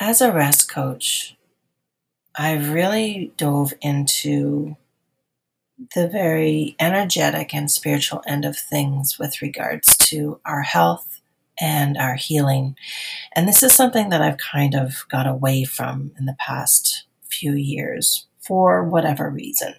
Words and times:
as 0.00 0.22
a 0.22 0.32
rest 0.32 0.68
coach, 0.70 1.36
I've 2.34 2.70
really 2.70 3.32
dove 3.36 3.74
into 3.82 4.76
the 5.94 6.08
very 6.08 6.74
energetic 6.80 7.54
and 7.54 7.70
spiritual 7.70 8.22
end 8.26 8.46
of 8.46 8.56
things 8.56 9.18
with 9.18 9.42
regards 9.42 9.96
to 9.98 10.40
our 10.46 10.62
health 10.62 11.20
and 11.60 11.98
our 11.98 12.14
healing. 12.14 12.76
And 13.36 13.46
this 13.46 13.62
is 13.62 13.74
something 13.74 14.08
that 14.08 14.22
I've 14.22 14.38
kind 14.38 14.74
of 14.74 15.04
got 15.10 15.26
away 15.26 15.64
from 15.64 16.12
in 16.18 16.24
the 16.24 16.36
past 16.38 17.04
few 17.22 17.52
years 17.52 18.26
for 18.40 18.82
whatever 18.82 19.28
reason. 19.28 19.74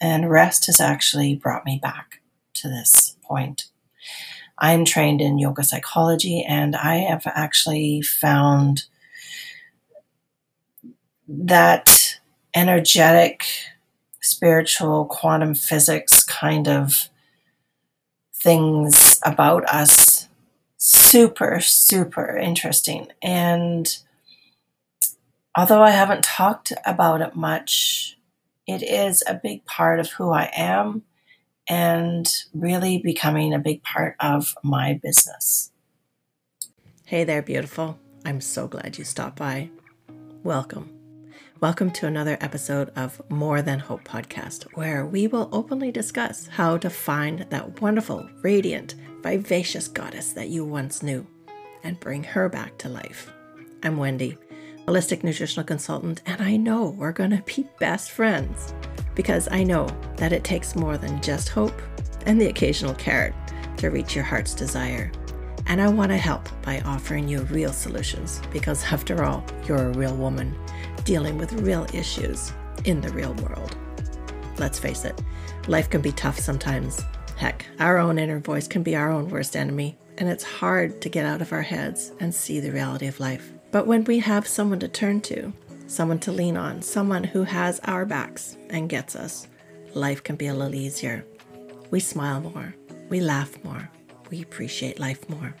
And 0.00 0.30
rest 0.30 0.66
has 0.66 0.80
actually 0.80 1.36
brought 1.36 1.64
me 1.64 1.78
back 1.80 2.20
to 2.54 2.68
this 2.68 3.16
point. 3.22 3.66
I'm 4.58 4.84
trained 4.84 5.20
in 5.20 5.38
yoga 5.38 5.62
psychology 5.62 6.44
and 6.46 6.74
I 6.74 6.96
have 6.96 7.22
actually 7.26 8.02
found 8.02 8.84
that 11.30 12.18
energetic, 12.54 13.46
spiritual, 14.20 15.04
quantum 15.06 15.54
physics 15.54 16.24
kind 16.24 16.66
of 16.66 17.08
things 18.34 19.20
about 19.24 19.64
us 19.72 20.28
super, 20.76 21.60
super 21.60 22.36
interesting. 22.36 23.08
And 23.22 23.96
although 25.56 25.82
I 25.82 25.90
haven't 25.90 26.24
talked 26.24 26.72
about 26.84 27.20
it 27.20 27.36
much, 27.36 28.18
it 28.66 28.82
is 28.82 29.22
a 29.26 29.34
big 29.40 29.64
part 29.66 30.00
of 30.00 30.10
who 30.12 30.30
I 30.30 30.50
am 30.56 31.02
and 31.68 32.28
really 32.52 32.98
becoming 32.98 33.54
a 33.54 33.58
big 33.58 33.82
part 33.82 34.16
of 34.18 34.54
my 34.64 34.98
business. 35.00 35.70
Hey 37.04 37.24
there, 37.24 37.42
beautiful. 37.42 37.98
I'm 38.24 38.40
so 38.40 38.66
glad 38.66 38.98
you 38.98 39.04
stopped 39.04 39.36
by. 39.36 39.70
Welcome. 40.42 40.99
Welcome 41.60 41.90
to 41.90 42.06
another 42.06 42.38
episode 42.40 42.90
of 42.96 43.20
More 43.28 43.60
Than 43.60 43.80
Hope 43.80 44.02
podcast, 44.02 44.62
where 44.72 45.04
we 45.04 45.26
will 45.26 45.50
openly 45.52 45.92
discuss 45.92 46.46
how 46.46 46.78
to 46.78 46.88
find 46.88 47.40
that 47.50 47.82
wonderful, 47.82 48.26
radiant, 48.40 48.94
vivacious 49.22 49.86
goddess 49.86 50.32
that 50.32 50.48
you 50.48 50.64
once 50.64 51.02
knew 51.02 51.26
and 51.82 52.00
bring 52.00 52.24
her 52.24 52.48
back 52.48 52.78
to 52.78 52.88
life. 52.88 53.30
I'm 53.82 53.98
Wendy, 53.98 54.38
holistic 54.86 55.22
nutritional 55.22 55.66
consultant, 55.66 56.22
and 56.24 56.40
I 56.40 56.56
know 56.56 56.88
we're 56.96 57.12
going 57.12 57.32
to 57.32 57.42
be 57.42 57.68
best 57.78 58.10
friends 58.10 58.72
because 59.14 59.46
I 59.50 59.62
know 59.62 59.86
that 60.16 60.32
it 60.32 60.44
takes 60.44 60.74
more 60.74 60.96
than 60.96 61.20
just 61.20 61.50
hope 61.50 61.78
and 62.24 62.40
the 62.40 62.48
occasional 62.48 62.94
carrot 62.94 63.34
to 63.76 63.90
reach 63.90 64.14
your 64.14 64.24
heart's 64.24 64.54
desire. 64.54 65.12
And 65.66 65.82
I 65.82 65.88
want 65.88 66.10
to 66.10 66.16
help 66.16 66.48
by 66.62 66.80
offering 66.86 67.28
you 67.28 67.42
real 67.42 67.74
solutions 67.74 68.40
because, 68.50 68.82
after 68.84 69.24
all, 69.24 69.44
you're 69.66 69.90
a 69.90 69.92
real 69.92 70.16
woman 70.16 70.56
dealing 71.10 71.36
with 71.36 71.52
real 71.54 71.88
issues 71.92 72.52
in 72.84 73.00
the 73.00 73.08
real 73.08 73.34
world. 73.42 73.76
Let's 74.58 74.78
face 74.78 75.04
it, 75.04 75.20
life 75.66 75.90
can 75.90 76.00
be 76.00 76.12
tough 76.12 76.38
sometimes. 76.38 77.04
Heck, 77.34 77.66
our 77.80 77.98
own 77.98 78.16
inner 78.16 78.38
voice 78.38 78.68
can 78.68 78.84
be 78.84 78.94
our 78.94 79.10
own 79.10 79.28
worst 79.28 79.56
enemy, 79.56 79.98
and 80.18 80.28
it's 80.28 80.44
hard 80.44 81.02
to 81.02 81.08
get 81.08 81.26
out 81.26 81.42
of 81.42 81.52
our 81.52 81.62
heads 81.62 82.12
and 82.20 82.32
see 82.32 82.60
the 82.60 82.70
reality 82.70 83.08
of 83.08 83.18
life. 83.18 83.52
But 83.72 83.88
when 83.88 84.04
we 84.04 84.20
have 84.20 84.46
someone 84.46 84.78
to 84.78 84.86
turn 84.86 85.20
to, 85.22 85.52
someone 85.88 86.20
to 86.20 86.30
lean 86.30 86.56
on, 86.56 86.80
someone 86.80 87.24
who 87.24 87.42
has 87.42 87.80
our 87.86 88.06
backs 88.06 88.56
and 88.68 88.88
gets 88.88 89.16
us, 89.16 89.48
life 89.94 90.22
can 90.22 90.36
be 90.36 90.46
a 90.46 90.54
little 90.54 90.76
easier. 90.76 91.26
We 91.90 91.98
smile 91.98 92.40
more, 92.40 92.72
we 93.08 93.18
laugh 93.18 93.58
more, 93.64 93.90
we 94.30 94.42
appreciate 94.42 95.00
life 95.00 95.28
more. 95.28 95.56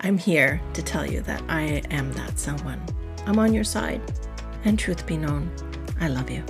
I'm 0.00 0.16
here 0.16 0.58
to 0.72 0.82
tell 0.82 1.04
you 1.04 1.20
that 1.20 1.42
I 1.50 1.82
am 1.90 2.14
that 2.14 2.38
someone. 2.38 2.82
I'm 3.26 3.38
on 3.38 3.52
your 3.52 3.64
side. 3.64 4.00
And 4.64 4.78
truth 4.78 5.06
be 5.06 5.16
known, 5.16 5.50
I 6.00 6.08
love 6.08 6.30
you. 6.30 6.44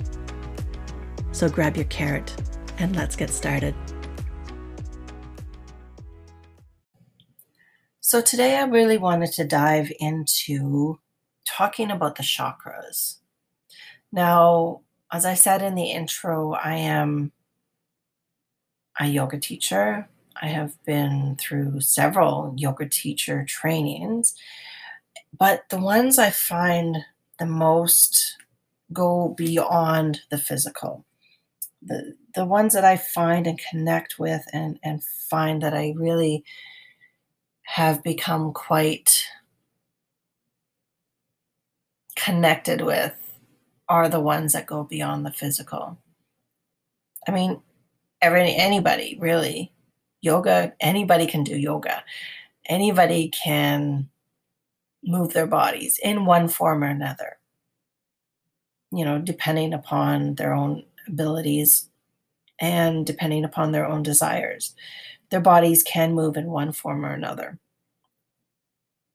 So 1.33 1.49
grab 1.49 1.77
your 1.77 1.87
carrot 1.87 2.35
and 2.79 2.97
let's 2.97 3.17
get 3.17 3.31
started. 3.31 3.75
So, 8.01 8.21
today 8.21 8.57
I 8.57 8.65
really 8.65 8.99
wanted 8.99 9.33
to 9.35 9.45
dive 9.45 9.93
into 10.01 10.99
talking 11.47 11.93
about 11.93 12.17
the 12.17 12.25
chakras. 12.25 13.19
Now, 14.11 14.81
as 15.13 15.25
I 15.25 15.35
said 15.35 15.63
in 15.63 15.77
the 15.77 15.93
intro, 15.93 16.55
I 16.55 16.75
am 16.75 17.31
a 18.99 19.07
yoga 19.07 19.39
teacher. 19.39 20.09
I 20.43 20.47
have 20.47 20.83
been 20.85 21.37
through 21.39 21.83
several 21.83 22.55
yoga 22.57 22.89
teacher 22.89 23.45
trainings, 23.47 24.35
but 25.39 25.69
the 25.71 25.79
ones 25.79 26.19
I 26.19 26.31
find 26.31 27.05
the 27.41 27.47
most 27.47 28.37
go 28.93 29.35
beyond 29.37 30.21
the 30.31 30.39
physical. 30.39 31.05
The, 31.83 32.15
the 32.35 32.45
ones 32.45 32.75
that 32.75 32.85
I 32.85 32.97
find 32.97 33.47
and 33.47 33.61
connect 33.71 34.19
with 34.19 34.43
and, 34.53 34.79
and 34.85 35.03
find 35.29 35.63
that 35.63 35.75
I 35.75 35.95
really 35.97 36.45
have 37.63 38.03
become 38.05 38.53
quite 38.53 39.25
connected 42.15 42.83
with 42.83 43.15
are 43.89 44.09
the 44.09 44.21
ones 44.21 44.53
that 44.53 44.67
go 44.67 44.85
beyond 44.85 45.27
the 45.27 45.33
physical. 45.33 45.99
I 47.27 47.33
mean, 47.33 47.61
every 48.21 48.55
anybody 48.55 49.17
really 49.19 49.73
yoga 50.21 50.73
anybody 50.81 51.27
can 51.27 51.43
do 51.43 51.57
yoga 51.57 52.05
anybody 52.67 53.29
can 53.29 54.09
move 55.05 55.33
their 55.33 55.47
bodies 55.47 55.99
in 56.03 56.25
one 56.25 56.49
form 56.49 56.85
or 56.85 56.89
another. 56.89 57.39
You 58.93 59.05
know 59.05 59.19
depending 59.19 59.73
upon 59.73 60.35
their 60.35 60.53
own 60.53 60.85
abilities 61.07 61.89
and 62.59 63.07
depending 63.07 63.45
upon 63.45 63.73
their 63.73 63.87
own 63.87 64.03
desires 64.03 64.75
their 65.31 65.41
bodies 65.41 65.83
can 65.83 66.13
move 66.13 66.37
in 66.37 66.47
one 66.47 66.73
form 66.73 67.07
or 67.07 67.13
another 67.13 67.59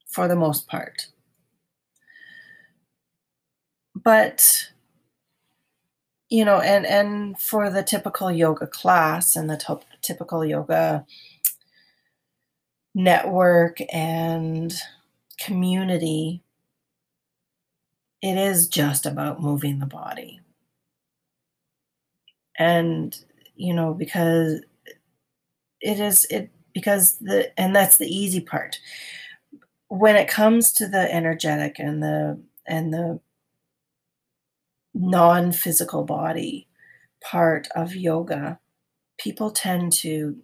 for 0.08 0.28
the 0.28 0.36
most 0.36 0.68
part. 0.68 1.08
But 3.94 4.70
you 6.30 6.44
know 6.44 6.60
and 6.60 6.86
and 6.86 7.40
for 7.40 7.70
the 7.70 7.84
typical 7.84 8.32
yoga 8.32 8.68
class 8.68 9.36
and 9.36 9.50
the 9.50 9.58
t- 9.58 9.86
typical 10.02 10.46
yoga 10.46 11.06
network 12.94 13.80
and 13.94 14.74
community 15.40 16.42
it 18.26 18.38
is 18.38 18.68
just 18.68 19.06
about 19.06 19.40
moving 19.40 19.78
the 19.78 19.86
body. 19.86 20.40
And 22.58 23.16
you 23.56 23.74
know 23.74 23.94
because 23.94 24.62
it 25.80 26.00
is 26.00 26.26
it 26.32 26.50
because 26.74 27.20
the 27.20 27.58
and 27.60 27.76
that's 27.76 27.98
the 27.98 28.08
easy 28.08 28.42
part. 28.42 28.80
When 29.90 30.16
it 30.16 30.28
comes 30.28 30.72
to 30.74 30.88
the 30.88 31.14
energetic 31.14 31.78
and 31.78 32.02
the 32.02 32.40
and 32.66 32.92
the 32.92 33.20
non 34.96 35.52
physical 35.52 36.04
body 36.04 36.68
part 37.22 37.68
of 37.76 37.96
yoga, 37.96 38.60
people 39.20 39.52
tend 39.52 39.94
to 39.94 40.36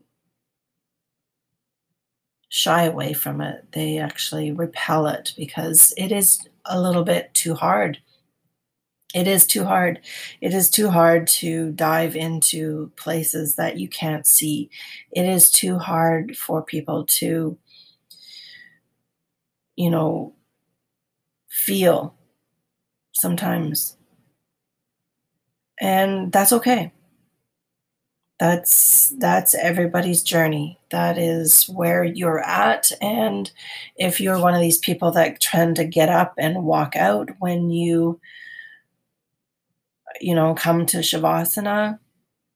shy 2.51 2.83
away 2.83 3.13
from 3.13 3.39
it. 3.39 3.65
They 3.71 3.97
actually 3.97 4.51
repel 4.51 5.07
it 5.07 5.33
because 5.37 5.93
it 5.97 6.11
is 6.11 6.45
a 6.65 6.79
little 6.79 7.05
bit 7.05 7.33
too 7.33 7.55
hard. 7.55 7.99
It 9.15 9.25
is 9.25 9.47
too 9.47 9.63
hard. 9.63 10.01
It 10.41 10.53
is 10.53 10.69
too 10.69 10.89
hard 10.89 11.27
to 11.27 11.71
dive 11.71 12.15
into 12.15 12.91
places 12.97 13.55
that 13.55 13.77
you 13.77 13.87
can't 13.87 14.27
see. 14.27 14.69
It 15.13 15.25
is 15.25 15.49
too 15.49 15.77
hard 15.79 16.37
for 16.37 16.61
people 16.61 17.05
to, 17.19 17.57
you 19.77 19.89
know, 19.89 20.33
feel 21.49 22.15
sometimes 23.13 23.97
and 25.79 26.31
that's 26.31 26.53
okay 26.53 26.91
that's 28.41 29.09
that's 29.19 29.53
everybody's 29.53 30.23
journey. 30.23 30.79
That 30.89 31.19
is 31.19 31.65
where 31.65 32.03
you're 32.03 32.39
at. 32.39 32.91
And 32.99 33.51
if 33.97 34.19
you're 34.19 34.39
one 34.39 34.55
of 34.55 34.61
these 34.61 34.79
people 34.79 35.11
that 35.11 35.39
tend 35.39 35.75
to 35.75 35.85
get 35.85 36.09
up 36.09 36.33
and 36.39 36.63
walk 36.63 36.95
out 36.95 37.29
when 37.37 37.69
you 37.69 38.19
you 40.19 40.33
know 40.33 40.55
come 40.55 40.87
to 40.87 40.97
shavasana 40.97 41.99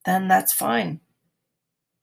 then 0.06 0.28
that's 0.28 0.54
fine. 0.54 1.00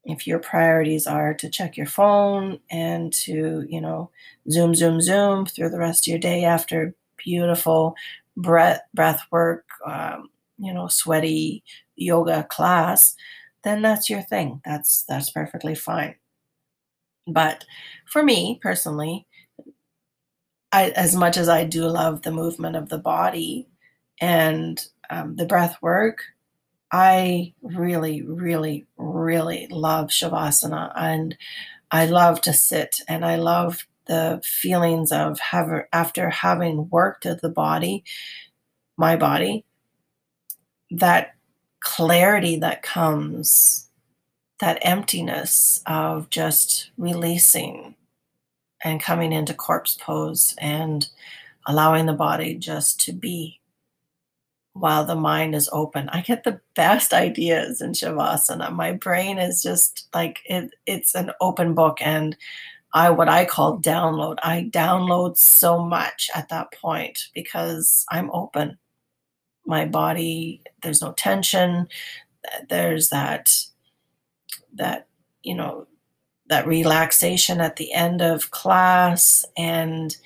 If 0.05 0.29
your 0.29 0.39
priorities 0.39 1.09
are 1.09 1.35
to 1.35 1.51
check 1.51 1.77
your 1.77 1.87
phone 1.87 2.61
and 2.71 3.13
to 3.25 3.67
you 3.69 3.81
know 3.81 4.11
zoom 4.49 4.77
zoom 4.77 5.01
zoom 5.01 5.45
through 5.45 5.71
the 5.71 5.79
rest 5.81 6.07
of 6.07 6.13
your 6.13 6.21
day 6.21 6.45
after 6.45 6.95
beautiful 7.17 7.97
breath 8.37 8.83
breath 8.95 9.23
work 9.33 9.65
um, 9.87 10.31
you 10.63 10.73
know, 10.73 10.89
sweaty 10.89 11.65
yoga 11.97 12.45
class, 12.45 13.15
then 13.65 13.83
that's 13.83 14.11
your 14.11 14.23
thing. 14.23 14.61
That's 14.65 15.05
that's 15.09 15.31
perfectly 15.31 15.75
fine. 15.75 16.17
But 17.27 17.65
for 18.07 18.23
me 18.23 18.59
personally, 18.63 19.27
I, 20.73 20.91
as 20.91 21.15
much 21.15 21.37
as 21.37 21.49
I 21.49 21.65
do 21.65 21.87
love 21.87 22.23
the 22.23 22.31
movement 22.33 22.77
of 22.77 22.89
the 22.89 22.99
body 22.99 23.69
and 24.21 24.85
um, 25.11 25.37
the 25.37 25.45
breath 25.47 25.77
work, 25.83 26.23
I 26.91 27.55
really, 27.63 28.23
really, 28.23 28.87
really 28.97 29.67
love 29.71 30.09
Shavasana. 30.09 30.93
And 30.97 31.37
I 31.91 32.07
love 32.07 32.41
to 32.43 32.53
sit 32.53 32.97
and 33.07 33.25
I 33.25 33.37
love 33.37 33.87
the 34.07 34.41
feelings 34.45 35.13
of 35.13 35.39
have, 35.41 35.69
after 35.93 36.31
having 36.31 36.89
worked 36.91 37.27
at 37.27 37.41
the 37.41 37.49
body, 37.49 38.05
my 38.97 39.17
body, 39.17 39.65
that 40.91 41.35
clarity 41.83 42.57
that 42.57 42.83
comes, 42.83 43.89
that 44.61 44.79
emptiness 44.83 45.83
of 45.87 46.31
just 46.31 46.91
releasing 46.97 47.95
and 48.85 49.03
coming 49.03 49.33
into 49.33 49.55
corpse 49.55 49.97
pose 50.01 50.55
and 50.59 51.09
allowing 51.67 52.07
the 52.07 52.13
body 52.13 52.55
just 52.55 53.01
to 53.01 53.13
be 53.13 53.61
while 54.75 55.05
the 55.05 55.15
mind 55.15 55.55
is 55.55 55.69
open. 55.73 56.09
I 56.09 56.23
get 56.23 56.45
the 56.45 56.61
best 56.75 57.13
ideas 57.13 57.81
in 57.81 57.93
Shavasana. 57.93 58.73
My 58.73 58.93
brain 58.93 59.39
is 59.39 59.63
just 59.63 60.09
like 60.15 60.41
it, 60.47 60.71
it's 60.87 61.15
an 61.15 61.31
open 61.41 61.75
book 61.75 61.99
and 62.01 62.37
I 62.95 63.11
what 63.11 63.29
I 63.29 63.45
call 63.45 63.79
download. 63.79 64.39
I 64.43 64.71
download 64.71 65.37
so 65.37 65.79
much 65.79 66.31
at 66.35 66.49
that 66.51 66.73
point 66.73 67.19
because 67.35 68.05
I'm 68.11 68.31
open. 68.33 68.79
My 69.67 69.87
body, 69.87 70.63
there's 70.83 71.03
no 71.03 71.13
tension. 71.13 71.89
There's 72.69 73.11
that 73.11 73.55
that, 74.75 75.09
you 75.43 75.55
know, 75.55 75.87
that 76.49 76.67
relaxation 76.67 77.61
at 77.61 77.77
the 77.77 77.93
end 77.93 78.21
of 78.21 78.51
class 78.51 79.45
and 79.57 80.17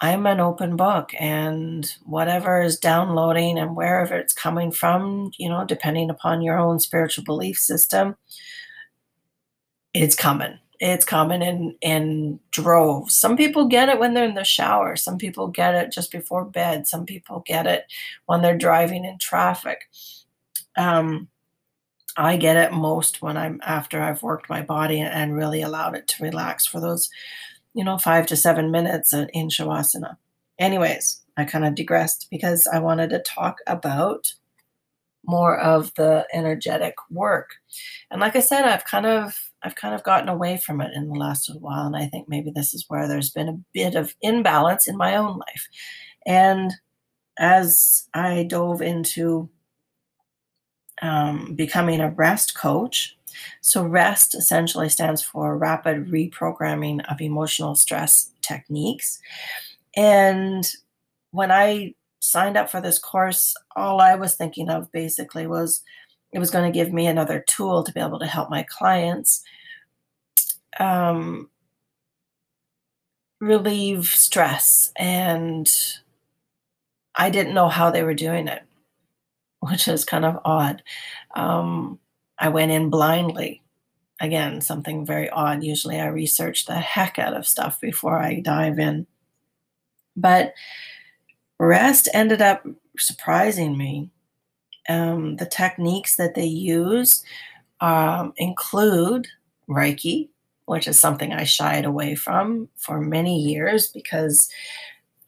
I'm 0.00 0.26
an 0.26 0.40
open 0.40 0.76
book 0.76 1.12
and 1.18 1.90
whatever 2.04 2.60
is 2.60 2.78
downloading 2.78 3.58
and 3.58 3.76
wherever 3.76 4.16
it's 4.16 4.32
coming 4.32 4.70
from, 4.72 5.30
you 5.38 5.48
know, 5.48 5.64
depending 5.64 6.10
upon 6.10 6.42
your 6.42 6.58
own 6.58 6.80
spiritual 6.80 7.24
belief 7.24 7.56
system, 7.56 8.16
it's 9.94 10.16
coming. 10.16 10.58
It's 10.80 11.04
coming 11.04 11.42
in 11.42 11.76
in 11.80 12.40
droves. 12.50 13.14
Some 13.14 13.36
people 13.36 13.66
get 13.66 13.88
it 13.88 13.98
when 13.98 14.14
they're 14.14 14.24
in 14.24 14.34
the 14.34 14.44
shower. 14.44 14.96
Some 14.96 15.18
people 15.18 15.48
get 15.48 15.74
it 15.74 15.92
just 15.92 16.10
before 16.10 16.44
bed. 16.44 16.86
Some 16.86 17.06
people 17.06 17.42
get 17.46 17.66
it 17.66 17.84
when 18.26 18.42
they're 18.42 18.58
driving 18.58 19.04
in 19.04 19.18
traffic. 19.18 19.88
Um, 20.76 21.28
I 22.16 22.36
get 22.36 22.56
it 22.56 22.72
most 22.72 23.22
when 23.22 23.36
I'm 23.36 23.60
after 23.64 24.00
I've 24.00 24.22
worked 24.22 24.48
my 24.48 24.62
body 24.62 25.00
and 25.00 25.34
really 25.34 25.62
allowed 25.62 25.96
it 25.96 26.06
to 26.08 26.22
relax 26.22 26.66
for 26.66 26.80
those, 26.80 27.10
you 27.74 27.84
know, 27.84 27.98
five 27.98 28.26
to 28.26 28.36
seven 28.36 28.70
minutes 28.70 29.12
in 29.12 29.48
Shavasana. 29.48 30.16
Anyways, 30.58 31.20
I 31.36 31.44
kind 31.44 31.64
of 31.64 31.74
digressed 31.74 32.28
because 32.30 32.68
I 32.68 32.78
wanted 32.78 33.10
to 33.10 33.18
talk 33.20 33.58
about 33.66 34.34
more 35.26 35.58
of 35.58 35.92
the 35.94 36.26
energetic 36.32 36.94
work. 37.10 37.54
And 38.10 38.20
like 38.20 38.36
I 38.36 38.40
said, 38.40 38.64
I've 38.64 38.84
kind 38.84 39.06
of 39.06 39.50
I've 39.64 39.74
kind 39.74 39.94
of 39.94 40.04
gotten 40.04 40.28
away 40.28 40.58
from 40.58 40.80
it 40.80 40.92
in 40.94 41.08
the 41.08 41.14
last 41.14 41.48
little 41.48 41.62
while. 41.62 41.86
And 41.86 41.96
I 41.96 42.06
think 42.06 42.28
maybe 42.28 42.50
this 42.50 42.74
is 42.74 42.84
where 42.88 43.08
there's 43.08 43.30
been 43.30 43.48
a 43.48 43.58
bit 43.72 43.94
of 43.94 44.14
imbalance 44.20 44.86
in 44.86 44.96
my 44.96 45.16
own 45.16 45.38
life. 45.38 45.68
And 46.26 46.72
as 47.38 48.08
I 48.14 48.44
dove 48.44 48.82
into 48.82 49.48
um, 51.02 51.54
becoming 51.54 52.00
a 52.00 52.10
rest 52.10 52.56
coach. 52.56 53.16
So, 53.60 53.84
REST 53.84 54.34
essentially 54.34 54.88
stands 54.88 55.22
for 55.22 55.58
Rapid 55.58 56.06
Reprogramming 56.06 57.04
of 57.10 57.20
Emotional 57.20 57.74
Stress 57.74 58.30
Techniques. 58.42 59.18
And 59.96 60.66
when 61.32 61.50
I 61.50 61.94
signed 62.20 62.56
up 62.56 62.70
for 62.70 62.80
this 62.80 62.98
course, 62.98 63.54
all 63.76 64.00
I 64.00 64.14
was 64.14 64.34
thinking 64.34 64.70
of 64.70 64.90
basically 64.92 65.46
was 65.46 65.82
it 66.34 66.38
was 66.38 66.50
going 66.50 66.70
to 66.70 66.76
give 66.76 66.92
me 66.92 67.06
another 67.06 67.42
tool 67.48 67.82
to 67.82 67.92
be 67.92 68.00
able 68.00 68.18
to 68.18 68.26
help 68.26 68.50
my 68.50 68.64
clients 68.68 69.42
um, 70.78 71.48
relieve 73.40 74.06
stress. 74.06 74.92
And 74.96 75.74
I 77.14 77.30
didn't 77.30 77.54
know 77.54 77.68
how 77.68 77.90
they 77.90 78.02
were 78.02 78.14
doing 78.14 78.48
it 78.48 78.64
which 79.70 79.88
is 79.88 80.04
kind 80.04 80.24
of 80.24 80.38
odd. 80.44 80.82
Um, 81.34 81.98
I 82.38 82.48
went 82.48 82.72
in 82.72 82.90
blindly. 82.90 83.62
Again, 84.20 84.60
something 84.60 85.04
very 85.04 85.28
odd. 85.30 85.64
Usually 85.64 86.00
I 86.00 86.06
research 86.06 86.66
the 86.66 86.74
heck 86.74 87.18
out 87.18 87.34
of 87.34 87.46
stuff 87.46 87.80
before 87.80 88.18
I 88.18 88.40
dive 88.40 88.78
in. 88.78 89.06
But 90.16 90.54
rest 91.58 92.08
ended 92.14 92.40
up 92.40 92.66
surprising 92.98 93.76
me. 93.76 94.10
Um, 94.88 95.36
the 95.36 95.46
techniques 95.46 96.16
that 96.16 96.34
they 96.34 96.44
use 96.44 97.24
um, 97.80 98.32
include 98.36 99.26
Reiki, 99.68 100.28
which 100.66 100.86
is 100.86 100.98
something 100.98 101.32
I 101.32 101.44
shied 101.44 101.84
away 101.84 102.14
from 102.14 102.68
for 102.76 103.00
many 103.00 103.40
years 103.40 103.88
because 103.88 104.48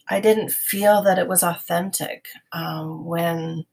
I 0.09 0.21
didn't 0.21 0.53
feel 0.53 1.03
that 1.03 1.19
it 1.19 1.29
was 1.29 1.43
authentic. 1.43 2.27
Um, 2.53 3.05
when 3.05 3.65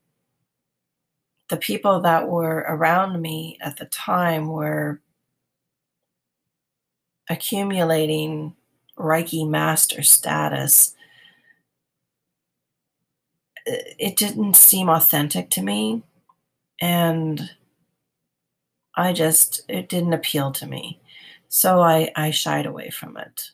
the 1.50 1.57
people 1.57 2.00
that 2.01 2.27
were 2.29 2.65
around 2.68 3.21
me 3.21 3.57
at 3.62 3.77
the 3.77 3.86
time 3.86 4.47
were 4.47 5.01
accumulating 7.29 8.56
Reiki 8.97 9.47
master 9.47 10.03
status. 10.03 10.95
It 13.65 14.18
didn't 14.18 14.56
seem 14.56 14.89
authentic 14.89 15.50
to 15.51 15.63
me. 15.63 16.04
And 16.81 17.51
I 18.95 19.13
just, 19.13 19.62
it 19.68 19.89
didn't 19.89 20.13
appeal 20.13 20.51
to 20.54 20.68
me. 20.68 21.00
So 21.50 21.81
I, 21.81 22.12
I 22.15 22.31
shied 22.31 22.65
away 22.65 22.89
from 22.89 23.18
it. 23.18 23.51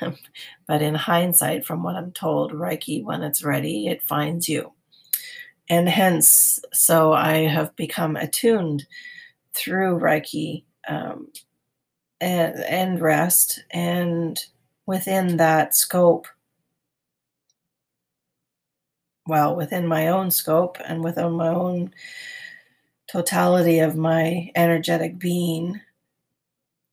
but 0.66 0.82
in 0.82 0.94
hindsight, 0.94 1.64
from 1.64 1.82
what 1.82 1.96
I'm 1.96 2.12
told, 2.12 2.52
Reiki, 2.52 3.02
when 3.04 3.22
it's 3.22 3.44
ready, 3.44 3.86
it 3.88 4.02
finds 4.02 4.48
you 4.48 4.72
and 5.68 5.88
hence, 5.88 6.60
so 6.72 7.12
I 7.12 7.38
have 7.48 7.74
become 7.76 8.16
attuned 8.16 8.86
through 9.54 9.98
Reiki 9.98 10.64
um, 10.88 11.28
and, 12.20 12.62
and 12.64 13.00
rest, 13.00 13.64
and 13.70 14.40
within 14.86 15.38
that 15.38 15.74
scope, 15.74 16.28
well, 19.26 19.56
within 19.56 19.86
my 19.86 20.08
own 20.08 20.30
scope 20.30 20.78
and 20.86 21.02
within 21.02 21.32
my 21.32 21.48
own 21.48 21.92
totality 23.10 23.78
of 23.80 23.96
my 23.96 24.50
energetic 24.54 25.18
being, 25.18 25.80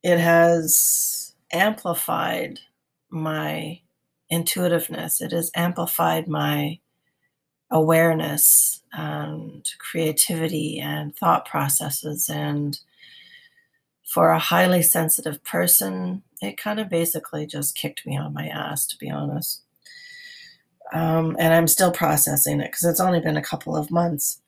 it 0.04 0.20
has 0.20 1.34
amplified 1.52 2.60
my 3.10 3.80
intuitiveness. 4.30 5.22
It 5.22 5.32
has 5.32 5.52
amplified 5.56 6.28
my 6.28 6.80
awareness 7.72 8.82
and 8.94 9.68
creativity 9.80 10.80
and 10.80 11.16
thought 11.16 11.46
processes. 11.46 12.30
And 12.30 12.80
for 14.06 14.30
a 14.32 14.40
highly 14.40 14.82
sensitive 14.84 15.44
person, 15.44 16.24
it 16.42 16.58
kind 16.58 16.80
of 16.80 16.90
basically 16.90 17.48
just 17.48 17.75
kicked 17.75 18.06
me 18.06 18.18
on 18.18 18.34
my 18.34 18.48
ass, 18.48 18.86
to 18.88 18.98
be 18.98 19.10
honest. 19.10 19.62
Um, 20.93 21.35
and 21.39 21.53
I'm 21.53 21.67
still 21.67 21.91
processing 21.91 22.59
it 22.62 22.71
because 22.71 22.85
it's 22.85 23.00
only 23.00 23.19
been 23.19 23.35
a 23.35 23.41
couple 23.41 23.75
of 23.75 23.91
months. 23.91 24.39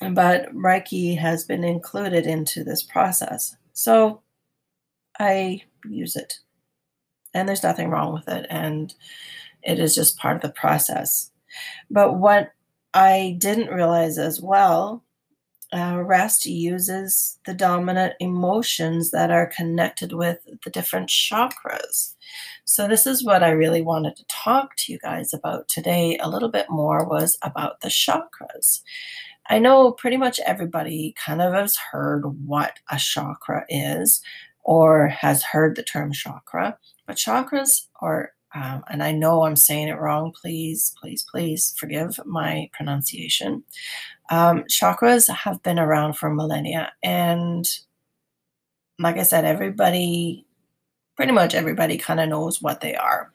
But 0.00 0.52
Reiki 0.54 1.18
has 1.18 1.44
been 1.44 1.64
included 1.64 2.26
into 2.26 2.64
this 2.64 2.82
process. 2.82 3.56
So 3.74 4.22
I 5.18 5.62
use 5.88 6.16
it. 6.16 6.38
And 7.34 7.48
there's 7.48 7.62
nothing 7.62 7.90
wrong 7.90 8.14
with 8.14 8.28
it. 8.28 8.46
And 8.48 8.94
it 9.62 9.78
is 9.78 9.94
just 9.94 10.18
part 10.18 10.36
of 10.36 10.42
the 10.42 10.50
process. 10.50 11.30
But 11.90 12.14
what 12.18 12.52
I 12.94 13.36
didn't 13.38 13.74
realize 13.74 14.18
as 14.18 14.40
well, 14.40 15.04
uh, 15.72 16.02
rest 16.02 16.46
uses 16.46 17.38
the 17.44 17.54
dominant 17.54 18.14
emotions 18.20 19.10
that 19.10 19.30
are 19.30 19.46
connected 19.46 20.12
with 20.12 20.38
the 20.64 20.70
different 20.70 21.10
chakras. 21.10 22.14
So 22.64 22.88
this 22.88 23.06
is 23.06 23.24
what 23.24 23.42
I 23.42 23.50
really 23.50 23.82
wanted 23.82 24.16
to 24.16 24.24
talk 24.28 24.76
to 24.76 24.92
you 24.92 24.98
guys 24.98 25.34
about 25.34 25.68
today 25.68 26.18
a 26.20 26.28
little 26.28 26.48
bit 26.48 26.66
more 26.70 27.06
was 27.06 27.38
about 27.42 27.80
the 27.80 27.88
chakras. 27.88 28.82
I 29.50 29.58
know 29.58 29.92
pretty 29.92 30.16
much 30.16 30.40
everybody 30.40 31.14
kind 31.22 31.40
of 31.40 31.54
has 31.54 31.76
heard 31.90 32.24
what 32.46 32.78
a 32.90 32.98
chakra 32.98 33.64
is 33.68 34.20
or 34.62 35.08
has 35.08 35.42
heard 35.42 35.76
the 35.76 35.82
term 35.82 36.12
chakra, 36.12 36.78
but 37.06 37.16
chakras 37.16 37.86
are 38.02 38.32
um, 38.54 38.82
and 38.90 39.02
I 39.02 39.12
know 39.12 39.44
I'm 39.44 39.56
saying 39.56 39.88
it 39.88 39.98
wrong. 39.98 40.32
Please, 40.32 40.94
please, 41.00 41.24
please 41.30 41.74
forgive 41.76 42.18
my 42.24 42.70
pronunciation. 42.72 43.62
Um, 44.30 44.64
chakras 44.64 45.28
have 45.32 45.62
been 45.62 45.78
around 45.78 46.14
for 46.14 46.30
millennia. 46.30 46.92
And 47.02 47.68
like 48.98 49.16
I 49.16 49.22
said, 49.22 49.44
everybody 49.44 50.46
pretty 51.16 51.32
much 51.32 51.54
everybody 51.54 51.98
kind 51.98 52.20
of 52.20 52.28
knows 52.28 52.62
what 52.62 52.80
they 52.80 52.94
are. 52.94 53.32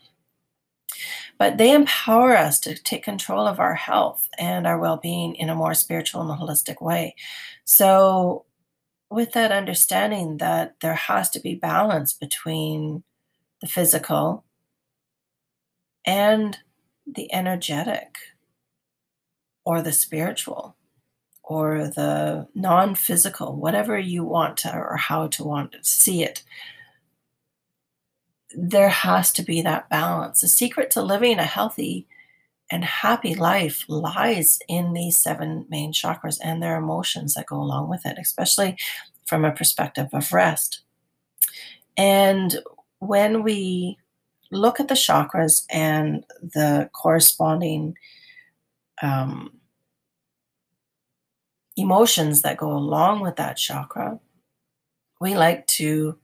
But 1.38 1.58
they 1.58 1.74
empower 1.74 2.36
us 2.38 2.60
to 2.62 2.76
take 2.76 3.04
control 3.04 3.46
of 3.48 3.60
our 3.60 3.76
health 3.76 4.30
and 4.40 4.66
our 4.66 4.80
well 4.80 4.98
being 4.98 5.36
in 5.36 5.50
a 5.50 5.56
more 5.56 5.74
spiritual 5.74 6.22
and 6.22 6.40
holistic 6.40 6.82
way. 6.82 7.16
So, 7.66 8.46
with 9.10 9.34
that 9.34 9.52
understanding 9.52 10.38
that 10.38 10.76
there 10.82 10.96
has 10.96 11.30
to 11.32 11.40
be 11.40 11.56
balance 11.56 12.14
between 12.14 13.04
the 13.62 13.68
physical 13.68 14.44
and 16.06 16.58
the 17.06 17.34
energetic 17.34 18.18
or 19.66 19.82
the 19.82 19.92
spiritual 19.92 20.76
or 21.44 21.88
the 21.88 22.48
non 22.56 22.96
physical, 22.96 23.56
whatever 23.56 23.98
you 23.98 24.24
want 24.24 24.58
to 24.58 24.74
or 24.74 24.98
how 24.98 25.28
to 25.28 25.44
want 25.44 25.74
to 25.74 25.84
see 25.84 26.24
it 26.24 26.44
there 28.56 28.90
has 28.90 29.32
to 29.34 29.44
be 29.44 29.62
that 29.62 29.90
balance. 29.90 30.42
The 30.42 30.48
secret 30.48 30.92
to 30.92 31.02
living 31.02 31.40
a 31.40 31.44
healthy 31.44 32.08
and 32.72 32.84
happy 32.84 33.36
life 33.36 33.86
lies 33.88 34.60
in 34.68 34.94
these 34.94 35.18
seven 35.18 35.66
main 35.70 35.92
chakras 35.92 36.40
and 36.44 36.62
their 36.62 36.78
emotions 36.78 37.34
that 37.34 37.48
go 37.48 37.58
along 37.58 37.90
with 37.90 38.06
it, 38.06 38.18
especially 38.20 38.78
from 39.26 39.46
a 39.46 39.52
perspective 39.52 40.10
of 40.14 40.34
rest. 40.34 40.82
And 41.98 42.58
when 43.00 43.44
we 43.44 43.98
look 44.54 44.80
at 44.80 44.88
the 44.88 44.94
chakras 44.94 45.64
and 45.70 46.26
the 46.42 46.90
corresponding 46.94 47.96
um, 49.02 49.52
emotions 51.76 52.42
that 52.42 52.58
go 52.58 52.72
along 52.72 53.22
with 53.22 53.36
that 53.38 53.58
chakra, 53.58 54.20
we 55.20 55.36
like 55.36 55.66
to 55.68 56.18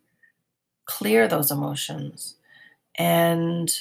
clear 0.85 1.27
those 1.27 1.51
emotions 1.51 2.35
and 2.97 3.71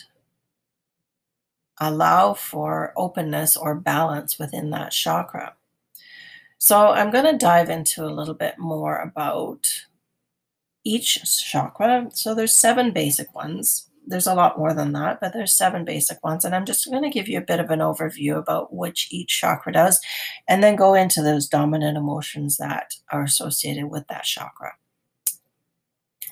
allow 1.81 2.35
for 2.35 2.93
openness 2.97 3.57
or 3.57 3.75
balance 3.75 4.39
within 4.39 4.71
that 4.71 4.93
chakra. 4.93 5.55
So, 6.59 6.89
I'm 6.89 7.11
going 7.11 7.25
to 7.25 7.39
dive 7.39 7.71
into 7.71 8.05
a 8.05 8.11
little 8.11 8.35
bit 8.35 8.59
more 8.59 8.99
about 8.99 9.67
each 10.85 11.19
chakra. 11.51 12.09
So, 12.13 12.35
there's 12.35 12.55
seven 12.55 12.91
basic 12.91 13.33
ones. 13.35 13.88
There's 14.09 14.27
a 14.27 14.35
lot 14.35 14.59
more 14.59 14.73
than 14.73 14.93
that, 14.93 15.21
but 15.21 15.33
there's 15.33 15.55
seven 15.55 15.85
basic 15.85 16.25
ones. 16.25 16.45
And 16.45 16.55
I'm 16.55 16.65
just 16.65 16.91
going 16.91 17.03
to 17.03 17.11
give 17.11 17.29
you 17.29 17.39
a 17.39 17.43
bit 17.43 17.61
of 17.61 17.71
an 17.71 17.81
overview 17.81 18.39
about 18.39 18.73
which 18.73 19.09
each 19.11 19.39
chakra 19.41 19.73
does, 19.73 20.01
and 20.49 20.63
then 20.63 20.77
go 20.77 20.95
into 20.95 21.23
those 21.23 21.47
dominant 21.47 21.99
emotions 21.99 22.57
that 22.57 22.95
are 23.13 23.23
associated 23.23 23.91
with 23.91 24.07
that 24.09 24.25
chakra. 24.25 24.73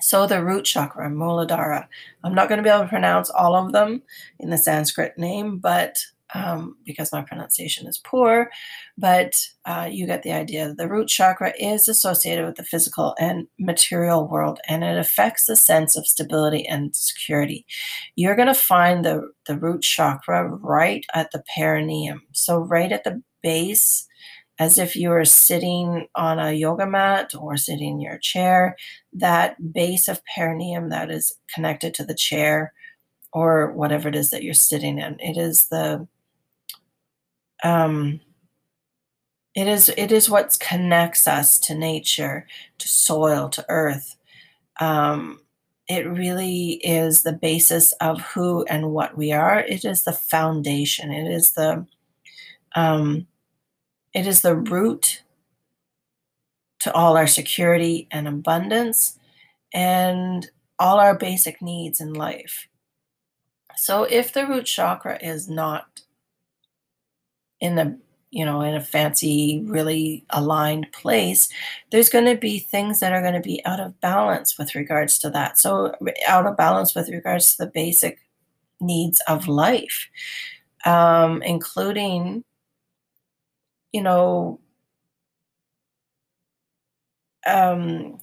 So 0.00 0.26
the 0.26 0.44
root 0.44 0.64
chakra, 0.64 1.10
Muladhara. 1.10 1.86
I'm 2.24 2.34
not 2.34 2.48
going 2.48 2.58
to 2.58 2.62
be 2.62 2.70
able 2.70 2.84
to 2.84 2.88
pronounce 2.88 3.30
all 3.30 3.54
of 3.54 3.72
them 3.72 4.02
in 4.38 4.50
the 4.50 4.58
Sanskrit 4.58 5.18
name, 5.18 5.58
but 5.58 5.96
um, 6.34 6.76
because 6.84 7.12
my 7.12 7.22
pronunciation 7.22 7.86
is 7.86 7.98
poor, 7.98 8.50
but 8.98 9.40
uh, 9.64 9.88
you 9.90 10.06
get 10.06 10.22
the 10.22 10.32
idea. 10.32 10.74
The 10.74 10.88
root 10.88 11.08
chakra 11.08 11.52
is 11.58 11.88
associated 11.88 12.44
with 12.44 12.56
the 12.56 12.64
physical 12.64 13.14
and 13.18 13.46
material 13.58 14.28
world, 14.28 14.58
and 14.68 14.82
it 14.82 14.98
affects 14.98 15.46
the 15.46 15.56
sense 15.56 15.96
of 15.96 16.06
stability 16.06 16.66
and 16.66 16.94
security. 16.94 17.66
You're 18.16 18.36
going 18.36 18.48
to 18.48 18.54
find 18.54 19.04
the, 19.04 19.30
the 19.46 19.58
root 19.58 19.82
chakra 19.82 20.48
right 20.48 21.04
at 21.14 21.30
the 21.30 21.42
perineum, 21.56 22.22
so 22.32 22.58
right 22.58 22.92
at 22.92 23.04
the 23.04 23.22
base 23.42 24.06
as 24.58 24.78
if 24.78 24.96
you 24.96 25.10
were 25.10 25.24
sitting 25.24 26.08
on 26.14 26.38
a 26.38 26.52
yoga 26.52 26.86
mat 26.86 27.34
or 27.38 27.56
sitting 27.56 27.94
in 27.94 28.00
your 28.00 28.18
chair, 28.18 28.74
that 29.12 29.56
base 29.72 30.08
of 30.08 30.22
perineum 30.34 30.88
that 30.88 31.10
is 31.10 31.32
connected 31.54 31.92
to 31.94 32.04
the 32.04 32.14
chair 32.14 32.72
or 33.32 33.72
whatever 33.72 34.08
it 34.08 34.14
is 34.14 34.30
that 34.30 34.42
you're 34.42 34.54
sitting 34.54 34.98
in. 34.98 35.18
It 35.20 35.36
is 35.36 35.66
the 35.66 36.08
um 37.64 38.20
it 39.56 39.66
is 39.66 39.88
it 39.96 40.12
is 40.12 40.28
what 40.28 40.58
connects 40.60 41.26
us 41.26 41.58
to 41.60 41.74
nature, 41.74 42.46
to 42.78 42.88
soil, 42.88 43.48
to 43.48 43.64
earth. 43.70 44.16
Um, 44.80 45.40
it 45.88 46.06
really 46.06 46.72
is 46.84 47.22
the 47.22 47.32
basis 47.32 47.92
of 47.92 48.20
who 48.20 48.64
and 48.64 48.90
what 48.90 49.16
we 49.16 49.32
are. 49.32 49.60
It 49.60 49.84
is 49.84 50.04
the 50.04 50.12
foundation. 50.12 51.10
It 51.10 51.30
is 51.32 51.52
the 51.52 51.86
um, 52.74 53.26
it 54.12 54.26
is 54.26 54.42
the 54.42 54.56
root 54.56 55.22
to 56.80 56.92
all 56.92 57.16
our 57.16 57.26
security 57.26 58.08
and 58.10 58.28
abundance 58.28 59.18
and 59.72 60.50
all 60.78 61.00
our 61.00 61.16
basic 61.16 61.62
needs 61.62 61.98
in 62.00 62.12
life. 62.12 62.68
So 63.76 64.04
if 64.04 64.34
the 64.34 64.46
root 64.46 64.66
chakra 64.66 65.18
is 65.22 65.48
not 65.48 66.02
in 67.60 67.78
a 67.78 67.96
you 68.30 68.44
know 68.44 68.60
in 68.62 68.74
a 68.74 68.80
fancy 68.80 69.62
really 69.66 70.24
aligned 70.30 70.90
place 70.92 71.48
there's 71.90 72.08
going 72.08 72.24
to 72.24 72.36
be 72.36 72.58
things 72.58 73.00
that 73.00 73.12
are 73.12 73.22
going 73.22 73.34
to 73.34 73.40
be 73.40 73.64
out 73.64 73.80
of 73.80 73.98
balance 74.00 74.58
with 74.58 74.74
regards 74.74 75.18
to 75.18 75.30
that. 75.30 75.58
So 75.58 75.94
out 76.28 76.46
of 76.46 76.56
balance 76.56 76.94
with 76.94 77.08
regards 77.08 77.56
to 77.56 77.64
the 77.64 77.70
basic 77.70 78.18
needs 78.80 79.20
of 79.28 79.48
life 79.48 80.08
um, 80.86 81.42
including 81.42 82.44
you 83.92 84.02
know, 84.02 84.60
um, 87.46 88.18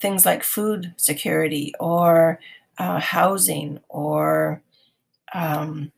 things 0.00 0.26
like 0.26 0.42
food 0.44 0.94
security 0.96 1.72
or 1.80 2.38
uh, 2.78 3.00
housing 3.00 3.80
or 3.88 4.62
um, 5.34 5.92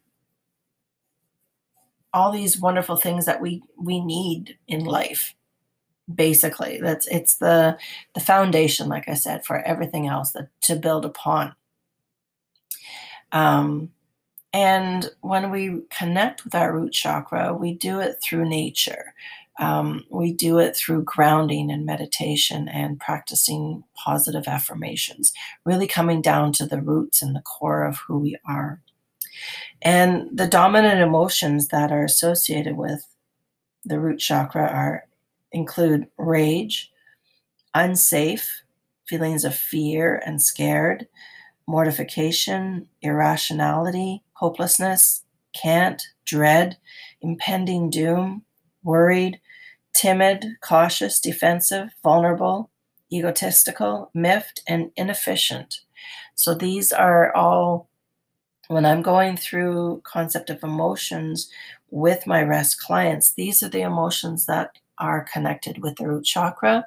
all 2.13 2.33
these 2.33 2.61
wonderful 2.61 2.97
things 2.97 3.27
that 3.27 3.41
we 3.41 3.63
we 3.79 4.01
need 4.01 4.57
in 4.67 4.85
life 4.85 5.35
basically 6.15 6.81
that's 6.81 7.07
it's 7.09 7.37
the 7.37 7.77
the 8.15 8.21
foundation 8.21 8.89
like 8.89 9.09
i 9.09 9.15
said 9.15 9.45
for 9.45 9.59
everything 9.63 10.07
else 10.07 10.33
that 10.33 10.49
to 10.63 10.75
build 10.75 11.05
upon 11.05 11.55
um 13.33 13.91
and 14.53 15.11
when 15.21 15.51
we 15.51 15.83
connect 15.91 16.45
with 16.45 16.55
our 16.55 16.73
root 16.73 16.93
chakra, 16.93 17.55
we 17.55 17.75
do 17.75 18.01
it 18.01 18.17
through 18.23 18.49
nature. 18.49 19.15
Um, 19.61 20.05
we 20.09 20.33
do 20.33 20.59
it 20.59 20.77
through 20.77 21.03
grounding 21.03 21.71
and 21.71 21.85
meditation 21.85 22.69
and 22.69 22.99
practicing 23.01 23.83
positive 23.95 24.47
affirmations, 24.47 25.33
really 25.65 25.89
coming 25.89 26.23
down 26.23 26.53
to 26.55 26.67
the 26.67 26.81
roots 26.81 27.23
and 27.23 27.35
the 27.35 27.43
core 27.43 27.85
of 27.85 27.99
who 27.99 28.19
we 28.19 28.37
are. 28.47 28.81
And 29.83 30.29
the 30.37 30.47
dominant 30.47 31.01
emotions 31.01 31.69
that 31.69 31.93
are 31.93 32.05
associated 32.05 32.77
with 32.77 33.07
the 33.85 34.01
root 34.01 34.19
chakra 34.19 34.67
are 34.67 35.05
include 35.53 36.09
rage, 36.19 36.91
unsafe, 37.75 38.63
feelings 39.07 39.45
of 39.45 39.55
fear 39.55 40.23
and 40.27 40.43
scared, 40.43 41.07
mortification, 41.67 42.87
irrationality, 43.03 44.23
hopelessness, 44.35 45.25
can't, 45.55 46.03
dread, 46.27 46.77
impending 47.23 47.91
doom, 47.91 48.43
worried, 48.83 49.41
timid, 49.95 50.45
cautious, 50.63 51.21
defensive, 51.21 51.89
vulnerable, 52.03 52.71
egotistical, 53.13 54.11
miffed, 54.15 54.63
and 54.69 54.91
inefficient. 54.97 55.81
So 56.35 56.55
these 56.55 56.93
are 56.93 57.35
all 57.35 57.88
when 58.69 58.87
I'm 58.87 59.03
going 59.03 59.37
through 59.37 60.03
concept 60.05 60.51
of 60.51 60.63
emotions 60.63 61.51
with 61.91 62.27
my 62.27 62.43
rest 62.43 62.81
clients, 62.81 63.33
these 63.33 63.63
are 63.63 63.69
the 63.69 63.83
emotions 63.83 64.47
that 64.47 64.73
are 64.99 65.27
connected 65.33 65.83
with 65.83 65.97
the 65.97 66.07
root 66.07 66.25
chakra 66.25 66.85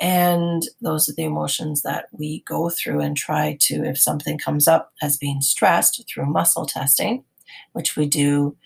and 0.00 0.64
those 0.80 1.08
are 1.08 1.12
the 1.12 1.24
emotions 1.24 1.82
that 1.82 2.06
we 2.12 2.40
go 2.40 2.70
through 2.70 3.00
and 3.00 3.16
try 3.16 3.56
to, 3.60 3.84
if 3.84 3.98
something 3.98 4.38
comes 4.38 4.66
up 4.66 4.92
as 5.02 5.16
being 5.16 5.40
stressed 5.40 6.04
through 6.08 6.26
muscle 6.26 6.66
testing, 6.66 7.24
which 7.72 7.96
we 7.96 8.06
do 8.06 8.56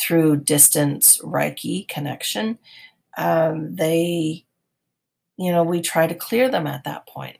through 0.00 0.36
distance 0.36 1.18
Reiki 1.18 1.86
connection, 1.88 2.58
um, 3.18 3.74
they, 3.76 4.46
you 5.36 5.52
know, 5.52 5.64
we 5.64 5.82
try 5.82 6.06
to 6.06 6.14
clear 6.14 6.48
them 6.48 6.66
at 6.66 6.84
that 6.84 7.06
point. 7.06 7.36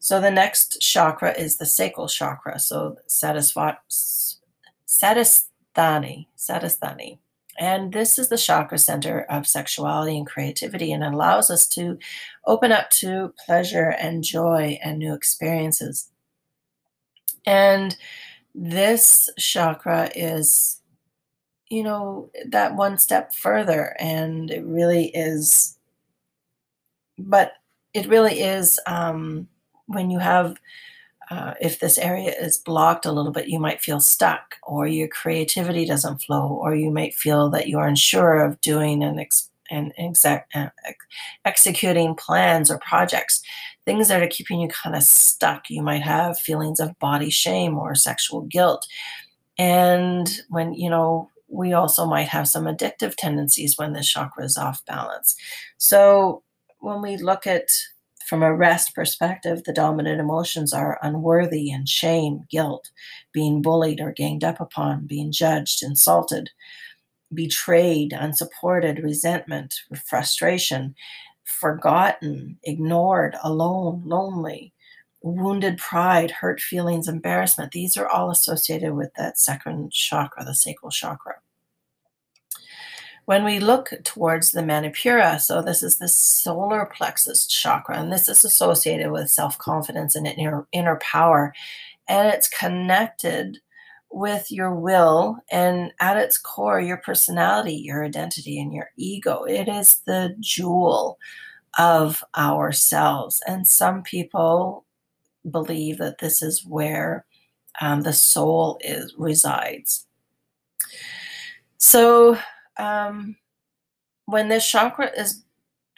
So 0.00 0.18
the 0.20 0.30
next 0.30 0.80
chakra 0.80 1.32
is 1.38 1.56
the 1.58 1.66
sacral 1.66 2.08
chakra. 2.08 2.58
So 2.58 2.96
satisthani, 3.06 4.36
satisthani. 6.36 7.18
And 7.58 7.92
this 7.92 8.18
is 8.18 8.30
the 8.30 8.38
chakra 8.38 8.78
center 8.78 9.26
of 9.28 9.46
sexuality 9.46 10.16
and 10.16 10.26
creativity, 10.26 10.90
and 10.92 11.04
allows 11.04 11.50
us 11.50 11.68
to 11.68 11.98
open 12.46 12.72
up 12.72 12.88
to 12.90 13.34
pleasure 13.44 13.90
and 13.90 14.24
joy 14.24 14.78
and 14.82 14.98
new 14.98 15.12
experiences. 15.12 16.10
And 17.44 17.94
this 18.54 19.28
chakra 19.38 20.10
is, 20.14 20.80
you 21.68 21.82
know, 21.82 22.30
that 22.48 22.74
one 22.76 22.96
step 22.96 23.34
further, 23.34 23.94
and 24.00 24.50
it 24.50 24.64
really 24.64 25.08
is, 25.08 25.76
but 27.18 27.52
it 27.92 28.08
really 28.08 28.40
is 28.40 28.80
um, 28.86 29.46
when 29.90 30.10
you 30.10 30.18
have 30.18 30.56
uh, 31.30 31.54
if 31.60 31.78
this 31.78 31.96
area 31.96 32.34
is 32.40 32.58
blocked 32.58 33.06
a 33.06 33.12
little 33.12 33.30
bit, 33.30 33.48
you 33.48 33.60
might 33.60 33.80
feel 33.80 34.00
stuck, 34.00 34.56
or 34.64 34.88
your 34.88 35.06
creativity 35.06 35.84
doesn't 35.84 36.22
flow, 36.22 36.48
or 36.48 36.74
you 36.74 36.90
might 36.90 37.14
feel 37.14 37.48
that 37.50 37.68
you're 37.68 37.86
unsure 37.86 38.44
of 38.44 38.60
doing 38.60 39.04
an 39.04 39.20
ex- 39.20 39.48
and 39.70 39.92
exec- 39.96 40.48
uh, 40.54 40.70
executing 41.44 42.16
plans 42.16 42.68
or 42.68 42.80
projects, 42.80 43.42
things 43.84 44.08
that 44.08 44.20
are 44.20 44.26
keeping 44.26 44.60
you 44.60 44.68
kind 44.68 44.96
of 44.96 45.04
stuck. 45.04 45.70
You 45.70 45.82
might 45.82 46.02
have 46.02 46.36
feelings 46.36 46.80
of 46.80 46.98
body 46.98 47.30
shame 47.30 47.78
or 47.78 47.94
sexual 47.94 48.42
guilt. 48.42 48.88
And 49.56 50.28
when, 50.48 50.74
you 50.74 50.90
know, 50.90 51.30
we 51.48 51.72
also 51.72 52.06
might 52.06 52.28
have 52.28 52.48
some 52.48 52.64
addictive 52.64 53.14
tendencies 53.16 53.78
when 53.78 53.92
the 53.92 54.02
chakra 54.02 54.44
is 54.44 54.56
off 54.56 54.84
balance. 54.84 55.36
So 55.78 56.42
when 56.80 57.02
we 57.02 57.16
look 57.16 57.46
at 57.46 57.68
from 58.30 58.42
a 58.42 58.54
rest 58.54 58.94
perspective, 58.94 59.64
the 59.64 59.72
dominant 59.74 60.20
emotions 60.20 60.72
are 60.72 60.98
unworthy 61.02 61.70
and 61.70 61.86
shame, 61.88 62.46
guilt, 62.48 62.88
being 63.32 63.60
bullied 63.60 64.00
or 64.00 64.12
ganged 64.12 64.44
up 64.44 64.60
upon, 64.60 65.06
being 65.06 65.32
judged, 65.32 65.82
insulted 65.82 66.50
betrayed, 67.32 68.12
unsupported, 68.12 69.00
resentment, 69.00 69.74
frustration, 70.06 70.94
forgotten, 71.44 72.58
ignored, 72.64 73.36
alone, 73.42 74.02
lonely, 74.04 74.72
wounded 75.22 75.78
pride, 75.78 76.30
hurt 76.30 76.60
feelings, 76.60 77.08
embarrassment. 77.08 77.72
These 77.72 77.96
are 77.96 78.08
all 78.08 78.30
associated 78.30 78.94
with 78.94 79.10
that 79.16 79.38
second 79.38 79.92
chakra, 79.92 80.44
the 80.44 80.54
sacral 80.54 80.90
chakra. 80.90 81.34
When 83.30 83.44
we 83.44 83.60
look 83.60 83.92
towards 84.02 84.50
the 84.50 84.60
Manipura, 84.60 85.40
so 85.40 85.62
this 85.62 85.84
is 85.84 85.98
the 85.98 86.08
solar 86.08 86.84
plexus 86.86 87.46
chakra, 87.46 87.96
and 87.96 88.12
this 88.12 88.28
is 88.28 88.44
associated 88.44 89.12
with 89.12 89.30
self 89.30 89.56
confidence 89.56 90.16
and 90.16 90.26
inner, 90.26 90.66
inner 90.72 90.96
power, 90.96 91.54
and 92.08 92.26
it's 92.26 92.48
connected 92.48 93.58
with 94.10 94.50
your 94.50 94.74
will 94.74 95.36
and 95.48 95.92
at 96.00 96.16
its 96.16 96.38
core, 96.38 96.80
your 96.80 96.96
personality, 96.96 97.74
your 97.74 98.04
identity, 98.04 98.60
and 98.60 98.74
your 98.74 98.90
ego. 98.96 99.44
It 99.44 99.68
is 99.68 100.00
the 100.06 100.34
jewel 100.40 101.16
of 101.78 102.24
ourselves. 102.36 103.40
And 103.46 103.64
some 103.68 104.02
people 104.02 104.84
believe 105.48 105.98
that 105.98 106.18
this 106.18 106.42
is 106.42 106.66
where 106.66 107.26
um, 107.80 108.00
the 108.00 108.12
soul 108.12 108.80
is 108.82 109.14
resides. 109.16 110.08
So 111.78 112.36
um, 112.80 113.36
when 114.26 114.48
this 114.48 114.68
chakra 114.68 115.10
is 115.16 115.44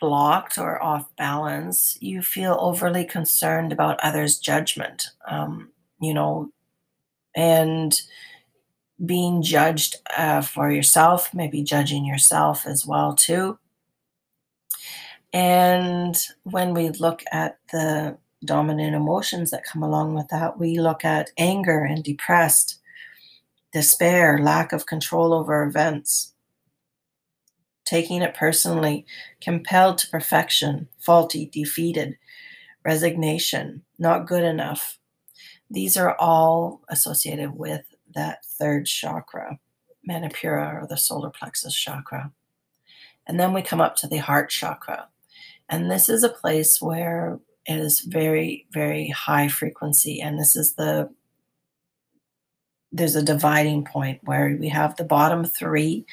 blocked 0.00 0.58
or 0.58 0.82
off 0.82 1.14
balance, 1.16 1.96
you 2.00 2.22
feel 2.22 2.56
overly 2.60 3.04
concerned 3.04 3.72
about 3.72 4.00
others' 4.02 4.38
judgment. 4.38 5.06
Um, 5.28 5.70
you 6.00 6.12
know, 6.12 6.50
and 7.36 8.00
being 9.06 9.42
judged 9.42 9.96
uh, 10.16 10.40
for 10.42 10.70
yourself, 10.70 11.32
maybe 11.32 11.62
judging 11.62 12.04
yourself 12.04 12.66
as 12.66 12.86
well 12.86 13.14
too. 13.14 13.58
And 15.32 16.16
when 16.42 16.74
we 16.74 16.90
look 16.90 17.22
at 17.32 17.58
the 17.72 18.18
dominant 18.44 18.94
emotions 18.94 19.50
that 19.50 19.64
come 19.64 19.82
along 19.82 20.14
with 20.14 20.28
that, 20.28 20.58
we 20.58 20.78
look 20.78 21.04
at 21.04 21.30
anger 21.38 21.84
and 21.84 22.04
depressed, 22.04 22.80
despair, 23.72 24.38
lack 24.42 24.72
of 24.72 24.86
control 24.86 25.32
over 25.32 25.62
events, 25.62 26.31
taking 27.92 28.22
it 28.22 28.32
personally, 28.32 29.04
compelled 29.42 29.99
to 29.99 30.08
perfection, 30.08 30.88
faulty, 30.99 31.44
defeated, 31.44 32.16
resignation, 32.87 33.82
not 33.99 34.26
good 34.26 34.42
enough, 34.42 34.99
these 35.70 35.99
are 35.99 36.16
all 36.18 36.80
associated 36.88 37.50
with 37.54 37.82
that 38.14 38.46
third 38.46 38.87
chakra, 38.87 39.58
Manipura 40.08 40.82
or 40.82 40.87
the 40.87 40.96
solar 40.96 41.28
plexus 41.28 41.74
chakra. 41.74 42.33
And 43.26 43.38
then 43.38 43.52
we 43.52 43.61
come 43.61 43.83
up 43.83 43.96
to 43.96 44.07
the 44.07 44.16
heart 44.16 44.48
chakra. 44.48 45.09
And 45.68 45.90
this 45.90 46.09
is 46.09 46.24
a 46.24 46.31
place 46.31 46.81
where 46.81 47.40
it 47.66 47.78
is 47.78 48.00
very, 48.00 48.66
very 48.72 49.09
high 49.09 49.48
frequency. 49.48 50.18
And 50.18 50.38
this 50.38 50.57
is 50.57 50.76
the, 50.76 51.11
there's 52.90 53.16
a 53.16 53.22
dividing 53.22 53.85
point 53.85 54.20
where 54.24 54.57
we 54.59 54.70
have 54.70 54.96
the 54.96 55.05
bottom 55.05 55.44
three 55.44 56.07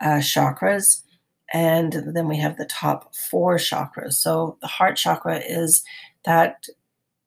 uh, 0.00 0.20
chakras 0.20 1.02
and 1.52 1.92
then 2.14 2.28
we 2.28 2.36
have 2.38 2.56
the 2.56 2.64
top 2.64 3.14
four 3.14 3.56
chakras. 3.56 4.14
So 4.14 4.56
the 4.60 4.66
heart 4.66 4.96
chakra 4.96 5.38
is 5.38 5.82
that 6.24 6.66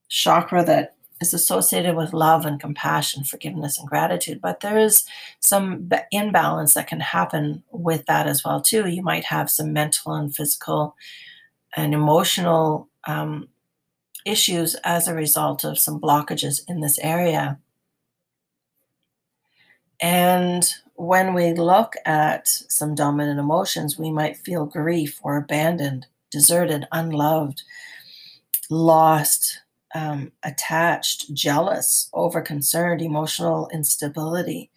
chakra 0.10 0.64
that 0.66 0.96
is 1.20 1.34
associated 1.34 1.96
with 1.96 2.14
love 2.14 2.46
and 2.46 2.60
compassion, 2.60 3.24
forgiveness 3.24 3.80
and 3.80 3.88
gratitude. 3.88 4.42
But 4.42 4.60
there 4.60 4.78
is 4.78 5.06
some 5.40 5.90
imbalance 6.12 6.74
that 6.74 6.88
can 6.88 7.00
happen 7.00 7.64
with 7.72 8.06
that 8.06 8.28
as 8.28 8.44
well 8.44 8.62
too. 8.62 8.88
You 8.88 9.02
might 9.02 9.26
have 9.26 9.50
some 9.50 9.74
mental 9.74 10.14
and 10.14 10.34
physical 10.34 10.96
and 11.76 11.94
emotional 11.94 12.90
um, 13.08 13.50
issues 14.26 14.76
as 14.84 15.08
a 15.08 15.16
result 15.16 15.64
of 15.64 15.80
some 15.80 16.00
blockages 16.00 16.62
in 16.68 16.82
this 16.82 17.00
area. 17.00 17.60
And 20.00 20.70
when 21.04 21.34
we 21.34 21.54
look 21.54 21.96
at 22.06 22.48
some 22.48 22.96
dominant 22.96 23.40
emotions, 23.40 24.00
we 24.00 24.12
might 24.12 24.38
feel 24.38 24.66
grief 24.66 25.20
or 25.24 25.38
abandoned, 25.38 26.08
deserted, 26.32 26.88
unloved, 26.92 27.62
lost, 28.70 29.60
um, 29.94 30.32
attached, 30.44 31.34
jealous, 31.34 32.10
over-concerned, 32.14 33.02
emotional 33.02 33.70
instability, 33.74 34.72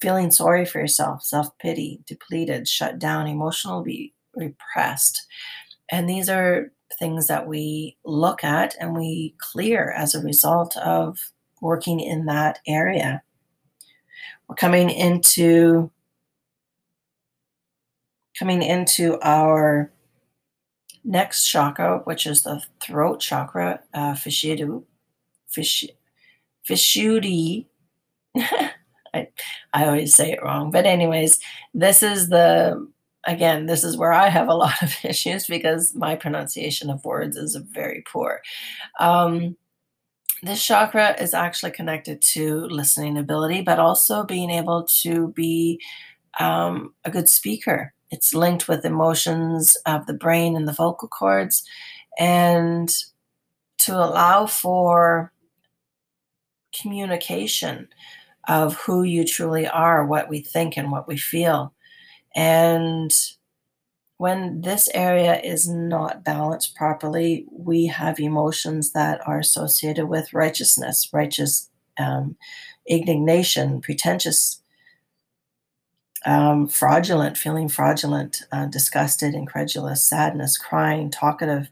feeling 0.00 0.30
sorry 0.30 0.64
for 0.64 0.78
yourself, 0.80 1.22
self 1.24 1.56
pity, 1.58 2.00
depleted, 2.06 2.68
shut 2.68 2.98
down, 2.98 3.26
emotionally 3.26 4.14
repressed. 4.34 5.26
And 5.90 6.08
these 6.08 6.28
are 6.28 6.72
things 6.98 7.26
that 7.26 7.48
we 7.48 7.96
look 8.04 8.44
at 8.44 8.76
and 8.78 8.94
we 8.94 9.34
clear 9.38 9.92
as 9.96 10.14
a 10.14 10.22
result 10.22 10.76
of 10.76 11.18
working 11.60 12.00
in 12.00 12.26
that 12.26 12.58
area. 12.66 13.22
We're 14.50 14.56
coming 14.56 14.90
into 14.90 15.92
coming 18.36 18.62
into 18.62 19.16
our 19.22 19.92
next 21.04 21.46
chakra, 21.46 22.00
which 22.02 22.26
is 22.26 22.42
the 22.42 22.60
throat 22.82 23.20
chakra, 23.20 23.78
uh, 23.94 24.14
Vishuddhi. 24.14 24.82
Fish, 25.46 25.86
Vishuddhi. 26.68 27.66
I, 28.36 29.28
I 29.72 29.86
always 29.86 30.16
say 30.16 30.32
it 30.32 30.42
wrong. 30.42 30.72
But, 30.72 30.84
anyways, 30.84 31.38
this 31.72 32.02
is 32.02 32.28
the, 32.28 32.88
again, 33.28 33.66
this 33.66 33.84
is 33.84 33.96
where 33.96 34.12
I 34.12 34.30
have 34.30 34.48
a 34.48 34.54
lot 34.54 34.82
of 34.82 34.96
issues 35.04 35.46
because 35.46 35.94
my 35.94 36.16
pronunciation 36.16 36.90
of 36.90 37.04
words 37.04 37.36
is 37.36 37.54
very 37.54 38.02
poor. 38.04 38.42
Um, 38.98 39.56
this 40.42 40.64
chakra 40.64 41.14
is 41.20 41.34
actually 41.34 41.72
connected 41.72 42.22
to 42.22 42.60
listening 42.66 43.18
ability, 43.18 43.62
but 43.62 43.78
also 43.78 44.24
being 44.24 44.50
able 44.50 44.84
to 45.02 45.28
be 45.28 45.80
um, 46.38 46.94
a 47.04 47.10
good 47.10 47.28
speaker 47.28 47.92
it's 48.10 48.34
linked 48.34 48.68
with 48.68 48.84
emotions 48.84 49.76
of 49.86 50.06
the 50.06 50.14
brain 50.14 50.56
and 50.56 50.66
the 50.66 50.72
vocal 50.72 51.08
cords. 51.08 51.64
And 52.18 52.92
to 53.78 53.94
allow 53.94 54.46
for 54.46 55.32
communication 56.78 57.88
of 58.48 58.74
who 58.74 59.02
you 59.02 59.24
truly 59.24 59.66
are, 59.66 60.04
what 60.04 60.28
we 60.28 60.40
think, 60.40 60.76
and 60.76 60.90
what 60.90 61.06
we 61.06 61.16
feel. 61.16 61.72
And 62.34 63.12
when 64.20 64.60
this 64.60 64.90
area 64.92 65.40
is 65.40 65.66
not 65.66 66.22
balanced 66.22 66.74
properly, 66.76 67.46
we 67.50 67.86
have 67.86 68.20
emotions 68.20 68.92
that 68.92 69.18
are 69.26 69.38
associated 69.38 70.08
with 70.10 70.34
righteousness, 70.34 71.08
righteous 71.10 71.70
um, 71.98 72.36
indignation, 72.86 73.80
pretentious 73.80 74.60
um, 76.26 76.68
fraudulent, 76.68 77.38
feeling 77.38 77.66
fraudulent, 77.70 78.42
uh, 78.52 78.66
disgusted, 78.66 79.32
incredulous, 79.34 80.06
sadness, 80.06 80.58
crying, 80.58 81.10
talkative, 81.10 81.70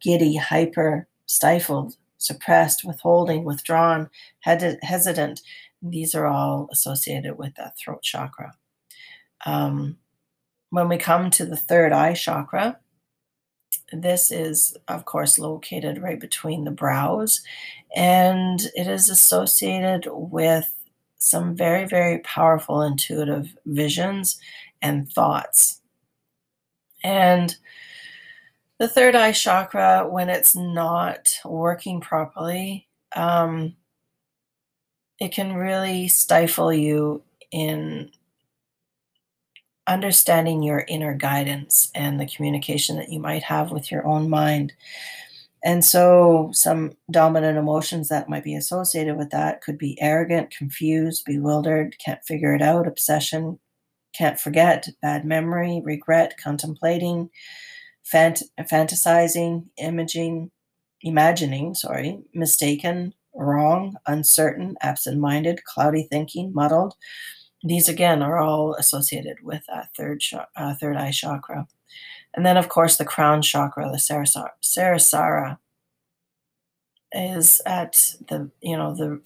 giddy, 0.00 0.36
hyper, 0.36 1.06
stifled, 1.26 1.96
suppressed, 2.16 2.82
withholding, 2.82 3.44
withdrawn, 3.44 4.08
hesitant. 4.40 5.42
These 5.82 6.14
are 6.14 6.24
all 6.24 6.70
associated 6.72 7.36
with 7.36 7.56
that 7.56 7.76
throat 7.76 8.00
chakra. 8.02 8.54
Um, 9.44 9.98
when 10.70 10.88
we 10.88 10.96
come 10.96 11.30
to 11.30 11.44
the 11.44 11.56
third 11.56 11.92
eye 11.92 12.14
chakra, 12.14 12.78
this 13.92 14.30
is, 14.30 14.76
of 14.88 15.04
course, 15.04 15.38
located 15.38 16.00
right 16.00 16.18
between 16.20 16.64
the 16.64 16.70
brows, 16.70 17.42
and 17.94 18.60
it 18.74 18.86
is 18.86 19.08
associated 19.08 20.06
with 20.10 20.72
some 21.18 21.54
very, 21.54 21.86
very 21.86 22.18
powerful 22.20 22.82
intuitive 22.82 23.54
visions 23.66 24.38
and 24.80 25.10
thoughts. 25.12 25.80
And 27.02 27.56
the 28.78 28.88
third 28.88 29.14
eye 29.14 29.32
chakra, 29.32 30.06
when 30.08 30.28
it's 30.28 30.56
not 30.56 31.28
working 31.44 32.00
properly, 32.00 32.88
um, 33.14 33.76
it 35.18 35.32
can 35.32 35.54
really 35.54 36.08
stifle 36.08 36.72
you 36.72 37.22
in 37.50 38.10
understanding 39.90 40.62
your 40.62 40.84
inner 40.88 41.14
guidance 41.14 41.90
and 41.94 42.20
the 42.20 42.26
communication 42.26 42.96
that 42.96 43.10
you 43.10 43.18
might 43.18 43.42
have 43.42 43.72
with 43.72 43.90
your 43.90 44.06
own 44.06 44.30
mind. 44.30 44.72
And 45.62 45.84
so, 45.84 46.50
some 46.52 46.92
dominant 47.10 47.58
emotions 47.58 48.08
that 48.08 48.28
might 48.28 48.44
be 48.44 48.54
associated 48.54 49.18
with 49.18 49.30
that 49.30 49.60
could 49.60 49.76
be 49.76 50.00
arrogant, 50.00 50.50
confused, 50.50 51.24
bewildered, 51.26 51.96
can't 52.02 52.24
figure 52.24 52.54
it 52.54 52.62
out, 52.62 52.86
obsession, 52.86 53.58
can't 54.14 54.40
forget, 54.40 54.88
bad 55.02 55.24
memory, 55.24 55.82
regret, 55.84 56.36
contemplating, 56.42 57.28
fant- 58.10 58.44
fantasizing, 58.60 59.66
imaging, 59.76 60.50
imagining, 61.02 61.74
sorry, 61.74 62.20
mistaken, 62.32 63.12
wrong, 63.34 63.96
uncertain, 64.06 64.76
absent 64.80 65.20
minded, 65.20 65.62
cloudy 65.64 66.06
thinking, 66.10 66.52
muddled, 66.54 66.94
these 67.62 67.88
again 67.88 68.22
are 68.22 68.38
all 68.38 68.74
associated 68.74 69.36
with 69.42 69.62
that 69.68 69.90
third 69.96 70.22
sh- 70.22 70.34
uh, 70.56 70.74
third 70.74 70.96
eye 70.96 71.10
chakra. 71.10 71.66
And 72.34 72.46
then, 72.46 72.56
of 72.56 72.68
course, 72.68 72.96
the 72.96 73.04
crown 73.04 73.42
chakra, 73.42 73.90
the 73.90 73.98
Sarasara, 73.98 74.50
Sarasara 74.62 75.58
is 77.12 77.60
at 77.66 78.14
the 78.28 78.50
you 78.60 78.76
know 78.76 78.94
the 78.94 79.20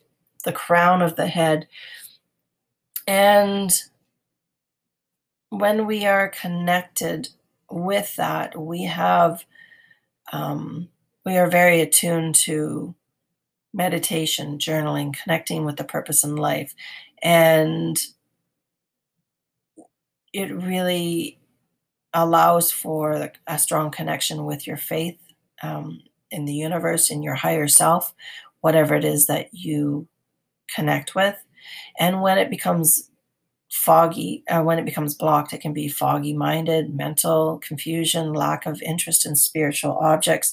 the 0.45 0.53
crown 0.53 1.03
of 1.03 1.17
the 1.17 1.27
head. 1.27 1.69
And 3.07 3.73
when 5.51 5.87
we 5.87 6.07
are 6.07 6.29
connected 6.29 7.29
with 7.71 8.17
that, 8.17 8.59
we 8.59 8.85
have 8.85 9.45
um, 10.33 10.89
we 11.25 11.37
are 11.37 11.49
very 11.49 11.81
attuned 11.81 12.35
to 12.35 12.95
meditation, 13.73 14.59
journaling, 14.59 15.15
connecting 15.23 15.65
with 15.65 15.77
the 15.77 15.85
purpose 15.85 16.25
in 16.25 16.37
life, 16.37 16.75
and 17.23 17.99
it 20.35 20.53
really 20.53 21.39
allows 22.13 22.71
for 22.71 23.31
a 23.47 23.59
strong 23.59 23.91
connection 23.91 24.45
with 24.45 24.67
your 24.67 24.77
faith 24.77 25.19
um, 25.63 26.03
in 26.31 26.45
the 26.45 26.53
universe, 26.53 27.09
in 27.09 27.23
your 27.23 27.37
higher 27.37 27.69
self, 27.69 28.13
whatever 28.61 28.95
it 28.97 29.05
is 29.05 29.27
that 29.27 29.55
you 29.55 30.09
connect 30.75 31.15
with. 31.15 31.37
And 31.99 32.21
when 32.21 32.37
it 32.37 32.51
becomes 32.51 33.11
foggy, 33.71 34.43
uh, 34.49 34.63
when 34.63 34.79
it 34.79 34.85
becomes 34.85 35.15
blocked, 35.15 35.53
it 35.53 35.61
can 35.61 35.73
be 35.73 35.89
foggy 35.89 36.35
minded, 36.35 36.95
mental 36.95 37.59
confusion, 37.59 38.33
lack 38.33 38.67
of 38.67 38.83
interest 38.83 39.25
in 39.25 39.37
spiritual 39.37 39.97
objects. 39.99 40.53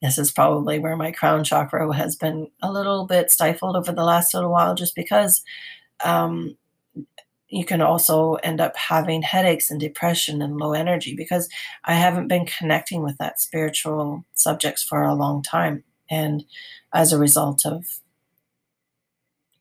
This 0.00 0.16
is 0.16 0.32
probably 0.32 0.78
where 0.78 0.96
my 0.96 1.12
crown 1.12 1.44
chakra 1.44 1.92
has 1.94 2.16
been 2.16 2.48
a 2.62 2.72
little 2.72 3.06
bit 3.06 3.30
stifled 3.30 3.76
over 3.76 3.92
the 3.92 4.04
last 4.04 4.32
little 4.32 4.50
while, 4.50 4.74
just 4.74 4.94
because 4.94 5.42
um, 6.04 6.56
you 7.50 7.64
can 7.64 7.80
also 7.80 8.34
end 8.36 8.60
up 8.60 8.76
having 8.76 9.22
headaches 9.22 9.70
and 9.70 9.80
depression 9.80 10.42
and 10.42 10.58
low 10.58 10.72
energy 10.72 11.14
because 11.14 11.48
I 11.84 11.94
haven't 11.94 12.28
been 12.28 12.46
connecting 12.46 13.02
with 13.02 13.16
that 13.18 13.40
spiritual 13.40 14.24
subjects 14.34 14.82
for 14.82 15.02
a 15.02 15.14
long 15.14 15.42
time. 15.42 15.84
And 16.10 16.44
as 16.92 17.12
a 17.12 17.18
result 17.18 17.64
of 17.64 17.84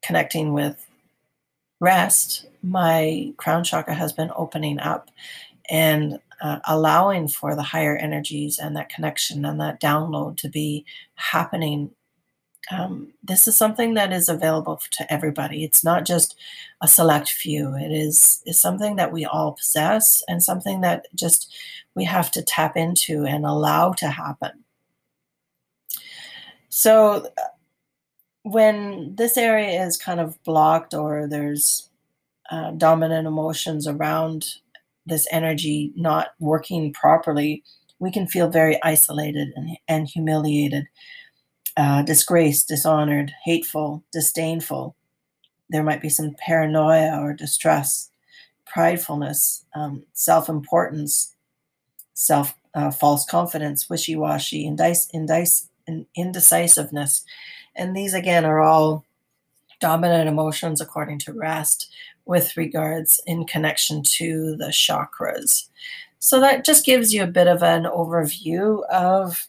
connecting 0.02 0.54
with 0.54 0.86
rest, 1.80 2.46
my 2.62 3.34
crown 3.38 3.64
chakra 3.64 3.94
has 3.94 4.12
been 4.12 4.32
opening 4.36 4.80
up 4.80 5.10
and 5.70 6.20
uh, 6.42 6.60
allowing 6.68 7.28
for 7.28 7.56
the 7.56 7.64
higher 7.64 7.96
energies 7.96 8.60
and 8.60 8.76
that 8.76 8.90
connection 8.90 9.46
and 9.46 9.60
that 9.60 9.82
download 9.82 10.38
to 10.38 10.50
be 10.50 10.86
happening 11.16 11.92
um, 12.72 13.14
this 13.24 13.48
is 13.48 13.56
something 13.58 13.94
that 13.94 14.12
is 14.12 14.28
available 14.28 14.82
to 14.92 15.14
everybody. 15.14 15.64
It's 15.64 15.84
not 15.84 16.06
just 16.06 16.36
a 16.82 16.88
select 16.88 17.30
few. 17.30 17.76
It 17.76 17.92
is 17.92 18.42
is 18.46 18.60
something 18.60 18.98
that 18.98 19.12
we 19.12 19.26
all 19.26 19.54
possess 19.54 20.22
and 20.28 20.44
something 20.44 20.82
that 20.82 21.08
just 21.16 21.54
we 21.96 22.04
have 22.04 22.30
to 22.32 22.42
tap 22.42 22.76
into 22.76 23.26
and 23.26 23.46
allow 23.46 23.94
to 23.94 24.10
happen. 24.10 24.64
So 26.70 27.28
uh, 27.38 27.42
when 28.44 29.16
this 29.16 29.38
area 29.38 29.84
is 29.86 29.98
kind 29.98 30.20
of 30.20 30.42
blocked 30.44 30.94
or 30.94 31.28
there's 31.28 31.90
uh, 32.52 32.72
dominant 32.72 33.28
emotions 33.28 33.88
around 33.88 34.46
this 35.06 35.28
energy 35.32 35.94
not 35.96 36.30
working 36.40 36.94
properly, 36.94 37.64
we 38.00 38.12
can 38.12 38.28
feel 38.28 38.50
very 38.50 38.82
isolated 38.84 39.50
and, 39.56 39.78
and 39.88 40.08
humiliated 40.08 40.86
uh, 41.78 42.02
disgraced, 42.02 42.68
dishonored, 42.68 43.32
hateful, 43.46 44.04
disdainful. 44.12 44.96
There 45.70 45.84
might 45.84 46.02
be 46.02 46.10
some 46.10 46.36
paranoia 46.40 47.22
or 47.22 47.34
distress, 47.34 48.10
pridefulness, 48.66 49.64
um, 49.76 50.04
self 50.14 50.50
importance, 50.50 51.36
self 52.14 52.56
uh, 52.74 52.92
false 52.92 53.26
confidence, 53.26 53.90
wishy 53.90 54.16
washy, 54.16 54.66
indecisiveness. 54.66 57.24
And 57.76 57.96
these 57.96 58.14
again 58.14 58.44
are 58.44 58.60
all 58.60 59.06
dominant 59.80 60.28
emotions 60.28 60.82
according 60.82 61.20
to 61.20 61.34
rest 61.34 61.94
with 62.26 62.58
regards 62.58 63.22
in 63.26 63.46
connection 63.46 64.02
to 64.04 64.56
the 64.58 64.68
chakras. 64.68 65.68
So 66.20 66.40
that 66.40 66.66
just 66.66 66.86
gives 66.86 67.14
you 67.14 67.24
a 67.24 67.28
bit 67.28 67.48
of 67.48 67.62
an 67.62 67.84
overview 67.84 68.84
of 68.90 69.48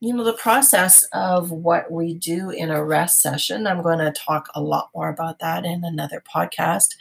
you 0.00 0.14
know, 0.14 0.24
the 0.24 0.32
process 0.32 1.02
of 1.12 1.50
what 1.50 1.92
we 1.92 2.14
do 2.14 2.48
in 2.48 2.70
a 2.70 2.82
rest 2.82 3.18
session, 3.18 3.66
I'm 3.66 3.82
going 3.82 3.98
to 3.98 4.12
talk 4.12 4.48
a 4.54 4.62
lot 4.62 4.88
more 4.94 5.10
about 5.10 5.40
that 5.40 5.66
in 5.66 5.84
another 5.84 6.22
podcast. 6.34 6.94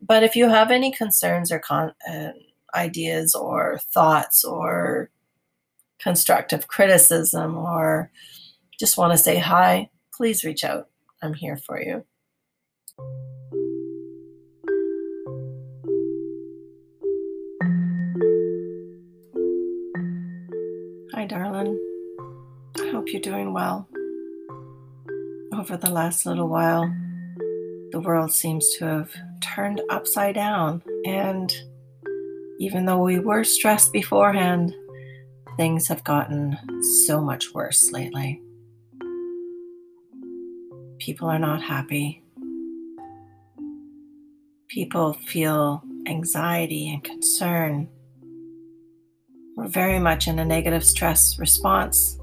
But 0.00 0.24
if 0.24 0.34
you 0.34 0.48
have 0.48 0.72
any 0.72 0.90
concerns 0.90 1.52
or 1.52 1.60
con- 1.60 1.94
uh, 2.08 2.32
ideas 2.74 3.36
or 3.36 3.78
thoughts 3.78 4.42
or 4.42 5.08
constructive 6.00 6.66
criticism 6.66 7.56
or 7.56 8.10
just 8.76 8.98
want 8.98 9.12
to 9.12 9.18
say 9.18 9.38
hi, 9.38 9.88
please 10.12 10.42
reach 10.42 10.64
out. 10.64 10.88
I'm 11.22 11.34
here 11.34 11.56
for 11.56 11.80
you. 11.80 12.04
Hi, 21.14 21.26
darling 21.26 21.91
hope 22.78 23.12
you're 23.12 23.20
doing 23.20 23.52
well. 23.52 23.88
Over 25.52 25.76
the 25.76 25.90
last 25.90 26.24
little 26.24 26.48
while, 26.48 26.84
the 27.90 28.00
world 28.00 28.32
seems 28.32 28.68
to 28.76 28.84
have 28.86 29.10
turned 29.42 29.82
upside 29.90 30.34
down, 30.34 30.82
and 31.04 31.54
even 32.58 32.86
though 32.86 33.02
we 33.02 33.18
were 33.18 33.44
stressed 33.44 33.92
beforehand, 33.92 34.74
things 35.56 35.88
have 35.88 36.04
gotten 36.04 36.56
so 37.04 37.20
much 37.20 37.52
worse 37.52 37.92
lately. 37.92 38.40
People 40.98 41.28
are 41.28 41.38
not 41.38 41.60
happy. 41.60 42.22
People 44.68 45.12
feel 45.12 45.82
anxiety 46.06 46.88
and 46.90 47.04
concern. 47.04 47.88
We're 49.56 49.68
very 49.68 49.98
much 49.98 50.28
in 50.28 50.38
a 50.38 50.44
negative 50.44 50.84
stress 50.84 51.38
response 51.38 52.18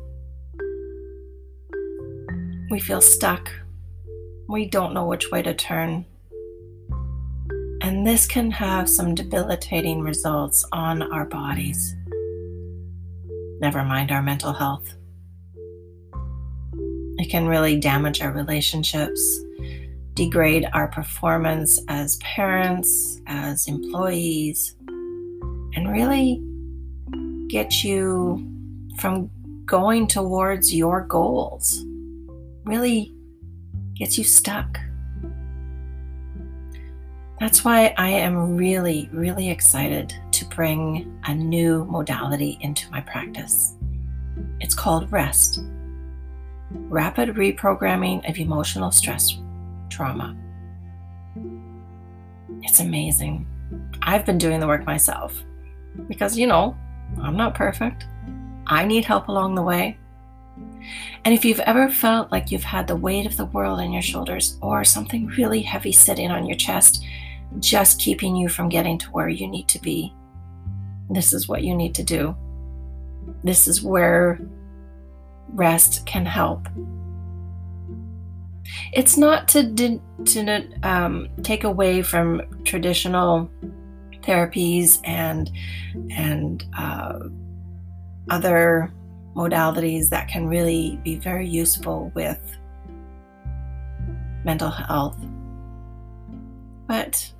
we 2.69 2.79
feel 2.79 3.01
stuck. 3.01 3.51
We 4.47 4.65
don't 4.65 4.93
know 4.93 5.05
which 5.05 5.31
way 5.31 5.41
to 5.41 5.53
turn. 5.53 6.05
And 7.81 8.05
this 8.05 8.27
can 8.27 8.51
have 8.51 8.87
some 8.87 9.15
debilitating 9.15 10.01
results 10.01 10.65
on 10.71 11.01
our 11.11 11.25
bodies. 11.25 11.95
Never 13.59 13.83
mind 13.83 14.11
our 14.11 14.21
mental 14.21 14.53
health. 14.53 14.87
It 17.17 17.29
can 17.29 17.47
really 17.47 17.79
damage 17.79 18.21
our 18.21 18.31
relationships, 18.31 19.39
degrade 20.13 20.67
our 20.73 20.87
performance 20.87 21.81
as 21.87 22.17
parents, 22.17 23.19
as 23.27 23.67
employees, 23.67 24.75
and 25.75 25.91
really 25.91 26.41
get 27.47 27.83
you 27.83 28.45
from 28.97 29.29
going 29.65 30.07
towards 30.07 30.73
your 30.73 31.01
goals 31.01 31.85
really 32.69 33.11
gets 33.95 34.17
you 34.17 34.23
stuck. 34.23 34.79
That's 37.39 37.65
why 37.65 37.95
I 37.97 38.09
am 38.09 38.55
really, 38.55 39.09
really 39.11 39.49
excited 39.49 40.13
to 40.31 40.45
bring 40.45 41.19
a 41.25 41.33
new 41.33 41.85
modality 41.85 42.59
into 42.61 42.89
my 42.91 43.01
practice. 43.01 43.75
It's 44.59 44.75
called 44.75 45.11
REST 45.11 45.61
Rapid 46.71 47.29
Reprogramming 47.29 48.29
of 48.29 48.37
Emotional 48.37 48.91
Stress 48.91 49.39
Trauma. 49.89 50.37
It's 52.61 52.81
amazing. 52.81 53.47
I've 54.03 54.25
been 54.25 54.37
doing 54.37 54.59
the 54.59 54.67
work 54.67 54.85
myself 54.85 55.43
because, 56.07 56.37
you 56.37 56.45
know, 56.45 56.77
I'm 57.19 57.35
not 57.35 57.55
perfect. 57.55 58.05
I 58.67 58.85
need 58.85 59.05
help 59.05 59.27
along 59.27 59.55
the 59.55 59.63
way. 59.63 59.97
And 61.25 61.33
if 61.33 61.43
you've 61.43 61.59
ever 61.61 61.89
felt 61.89 62.31
like 62.31 62.51
you've 62.51 62.63
had 62.63 62.87
the 62.87 62.95
weight 62.95 63.25
of 63.25 63.37
the 63.37 63.45
world 63.45 63.79
on 63.79 63.91
your 63.91 64.01
shoulders 64.01 64.57
or 64.61 64.83
something 64.83 65.27
really 65.27 65.61
heavy 65.61 65.91
sitting 65.91 66.31
on 66.31 66.45
your 66.45 66.57
chest, 66.57 67.03
just 67.59 67.99
keeping 67.99 68.35
you 68.35 68.49
from 68.49 68.69
getting 68.69 68.97
to 68.99 69.09
where 69.09 69.29
you 69.29 69.47
need 69.47 69.67
to 69.67 69.79
be, 69.79 70.13
this 71.09 71.33
is 71.33 71.47
what 71.47 71.63
you 71.63 71.75
need 71.75 71.95
to 71.95 72.03
do. 72.03 72.35
This 73.43 73.67
is 73.67 73.81
where 73.81 74.39
rest 75.49 76.05
can 76.05 76.25
help. 76.25 76.67
It's 78.93 79.17
not 79.17 79.47
to, 79.49 79.99
to 80.25 80.67
um, 80.83 81.29
take 81.43 81.63
away 81.63 82.01
from 82.01 82.41
traditional 82.65 83.49
therapies 84.21 84.99
and 85.05 85.49
and 86.11 86.65
uh, 86.77 87.19
other 88.29 88.93
modalities 89.35 90.09
that 90.09 90.27
can 90.27 90.47
really 90.47 90.99
be 91.03 91.15
very 91.15 91.47
useful 91.47 92.11
with 92.15 92.39
mental 94.43 94.69
health. 94.69 95.17
But 96.87 97.31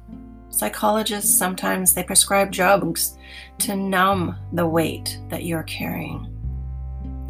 psychologists 0.50 1.36
sometimes 1.36 1.94
they 1.94 2.04
prescribe 2.04 2.52
drugs 2.52 3.18
to 3.60 3.76
numb 3.76 4.36
the 4.54 4.68
weight 4.68 5.20
that 5.30 5.44
you're 5.44 5.64
carrying. 5.64 6.36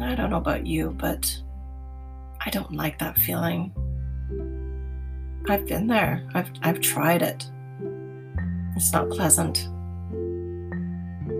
I 0.00 0.14
don't 0.14 0.30
know 0.30 0.36
about 0.36 0.66
you, 0.66 0.90
but 0.98 1.34
I 2.44 2.50
don't 2.50 2.72
like 2.72 2.98
that 2.98 3.18
feeling. 3.18 3.72
I've 5.48 5.66
been 5.66 5.86
there. 5.86 6.28
I've 6.34 6.50
I've 6.62 6.80
tried 6.80 7.22
it. 7.22 7.50
It's 8.76 8.92
not 8.92 9.10
pleasant. 9.10 9.68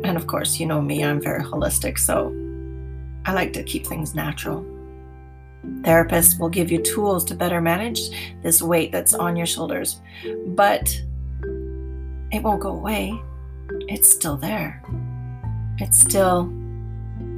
And 0.02 0.16
of 0.16 0.26
course, 0.26 0.58
you 0.58 0.66
know 0.66 0.80
me, 0.80 1.04
I'm 1.04 1.20
very 1.20 1.42
holistic, 1.44 1.98
so 1.98 2.34
I 3.30 3.32
like 3.32 3.52
to 3.52 3.62
keep 3.62 3.86
things 3.86 4.12
natural. 4.12 4.66
Therapists 5.82 6.40
will 6.40 6.48
give 6.48 6.68
you 6.68 6.82
tools 6.82 7.24
to 7.26 7.36
better 7.36 7.60
manage 7.60 8.00
this 8.42 8.60
weight 8.60 8.90
that's 8.90 9.14
on 9.14 9.36
your 9.36 9.46
shoulders, 9.46 10.00
but 10.48 10.90
it 12.32 12.42
won't 12.42 12.60
go 12.60 12.70
away. 12.70 13.22
It's 13.86 14.10
still 14.10 14.36
there. 14.36 14.82
It's 15.78 16.00
still 16.00 16.52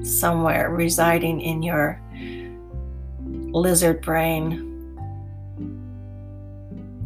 somewhere 0.02 0.70
residing 0.70 1.42
in 1.42 1.62
your 1.62 2.00
lizard 3.26 4.00
brain. 4.00 4.96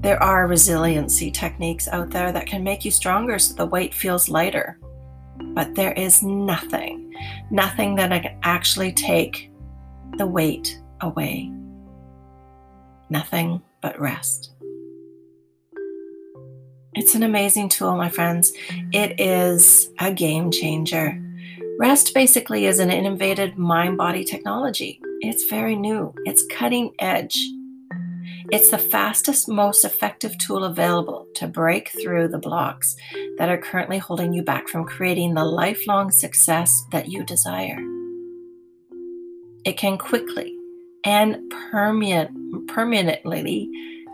There 0.00 0.22
are 0.22 0.46
resiliency 0.46 1.32
techniques 1.32 1.88
out 1.88 2.10
there 2.10 2.30
that 2.30 2.46
can 2.46 2.62
make 2.62 2.84
you 2.84 2.92
stronger 2.92 3.40
so 3.40 3.52
the 3.54 3.66
weight 3.66 3.92
feels 3.92 4.28
lighter. 4.28 4.78
But 5.54 5.74
there 5.74 5.92
is 5.92 6.22
nothing, 6.22 7.14
nothing 7.50 7.94
that 7.96 8.12
I 8.12 8.18
can 8.18 8.38
actually 8.42 8.92
take 8.92 9.50
the 10.16 10.26
weight 10.26 10.80
away. 11.00 11.50
Nothing 13.10 13.62
but 13.80 13.98
rest. 14.00 14.52
It's 16.94 17.14
an 17.14 17.22
amazing 17.22 17.68
tool, 17.68 17.96
my 17.96 18.08
friends. 18.08 18.52
It 18.92 19.20
is 19.20 19.90
a 19.98 20.12
game 20.12 20.50
changer. 20.50 21.22
Rest 21.78 22.14
basically 22.14 22.64
is 22.64 22.78
an 22.78 22.90
innovative 22.90 23.58
mind 23.58 23.98
body 23.98 24.24
technology. 24.24 25.00
It's 25.20 25.44
very 25.50 25.76
new, 25.76 26.14
it's 26.24 26.44
cutting 26.50 26.94
edge. 26.98 27.38
It's 28.50 28.70
the 28.70 28.78
fastest, 28.78 29.48
most 29.48 29.84
effective 29.84 30.38
tool 30.38 30.64
available 30.64 31.26
to 31.34 31.48
break 31.48 31.90
through 32.00 32.28
the 32.28 32.38
blocks 32.38 32.94
that 33.38 33.48
are 33.48 33.58
currently 33.58 33.98
holding 33.98 34.32
you 34.32 34.42
back 34.42 34.68
from 34.68 34.84
creating 34.84 35.34
the 35.34 35.44
lifelong 35.44 36.12
success 36.12 36.84
that 36.92 37.08
you 37.08 37.24
desire. 37.24 37.78
It 39.64 39.76
can 39.76 39.98
quickly 39.98 40.56
and 41.04 41.38
permanently 41.68 43.68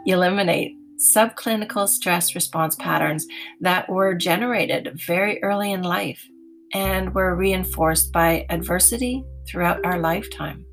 eliminate 0.07 0.77
subclinical 0.97 1.87
stress 1.87 2.35
response 2.35 2.75
patterns 2.77 3.27
that 3.61 3.87
were 3.91 4.15
generated 4.15 4.99
very 5.07 5.43
early 5.43 5.73
in 5.73 5.83
life 5.83 6.27
and 6.73 7.15
were 7.15 7.37
reinforced 7.37 8.13
by 8.13 8.47
adversity 8.49 9.23
throughout 9.47 9.85
our 9.85 9.99
lifetime. 9.99 10.65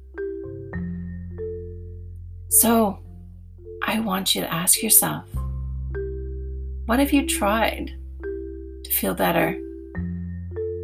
So, 2.50 3.00
I 3.90 4.00
want 4.02 4.36
you 4.36 4.42
to 4.42 4.54
ask 4.54 4.84
yourself 4.84 5.26
what 6.86 7.00
have 7.00 7.12
you 7.12 7.26
tried 7.26 7.92
to 8.84 8.92
feel 8.92 9.16
better? 9.16 9.60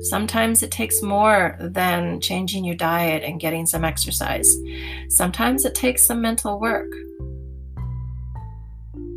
Sometimes 0.10 0.64
it 0.64 0.72
takes 0.72 1.04
more 1.04 1.56
than 1.60 2.20
changing 2.20 2.66
your 2.66 2.74
diet 2.74 3.22
and 3.22 3.40
getting 3.40 3.68
some 3.68 3.86
exercise. 3.86 4.58
Sometimes 5.08 5.66
it 5.66 5.76
takes 5.76 6.04
some 6.04 6.20
mental 6.20 6.60
work. 6.60 6.92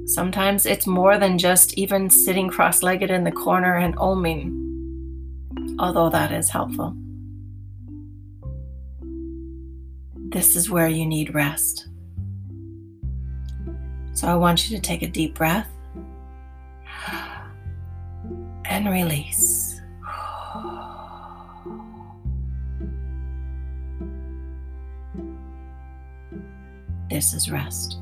Sometimes 0.04 0.66
it's 0.66 0.86
more 0.86 1.16
than 1.16 1.38
just 1.38 1.72
even 1.78 2.10
sitting 2.10 2.50
cross 2.50 2.82
legged 2.82 3.10
in 3.10 3.24
the 3.24 3.32
corner 3.32 3.76
and 3.76 3.96
oming, 3.96 5.76
although 5.78 6.10
that 6.10 6.30
is 6.30 6.50
helpful. 6.50 6.94
This 10.28 10.56
is 10.56 10.68
where 10.68 10.88
you 10.88 11.06
need 11.06 11.34
rest. 11.34 11.88
So 14.18 14.26
I 14.26 14.34
want 14.34 14.68
you 14.68 14.76
to 14.76 14.82
take 14.82 15.02
a 15.02 15.06
deep 15.06 15.36
breath 15.36 15.68
and 18.64 18.88
release. 18.88 19.80
This 27.08 27.32
is 27.32 27.48
rest. 27.48 28.00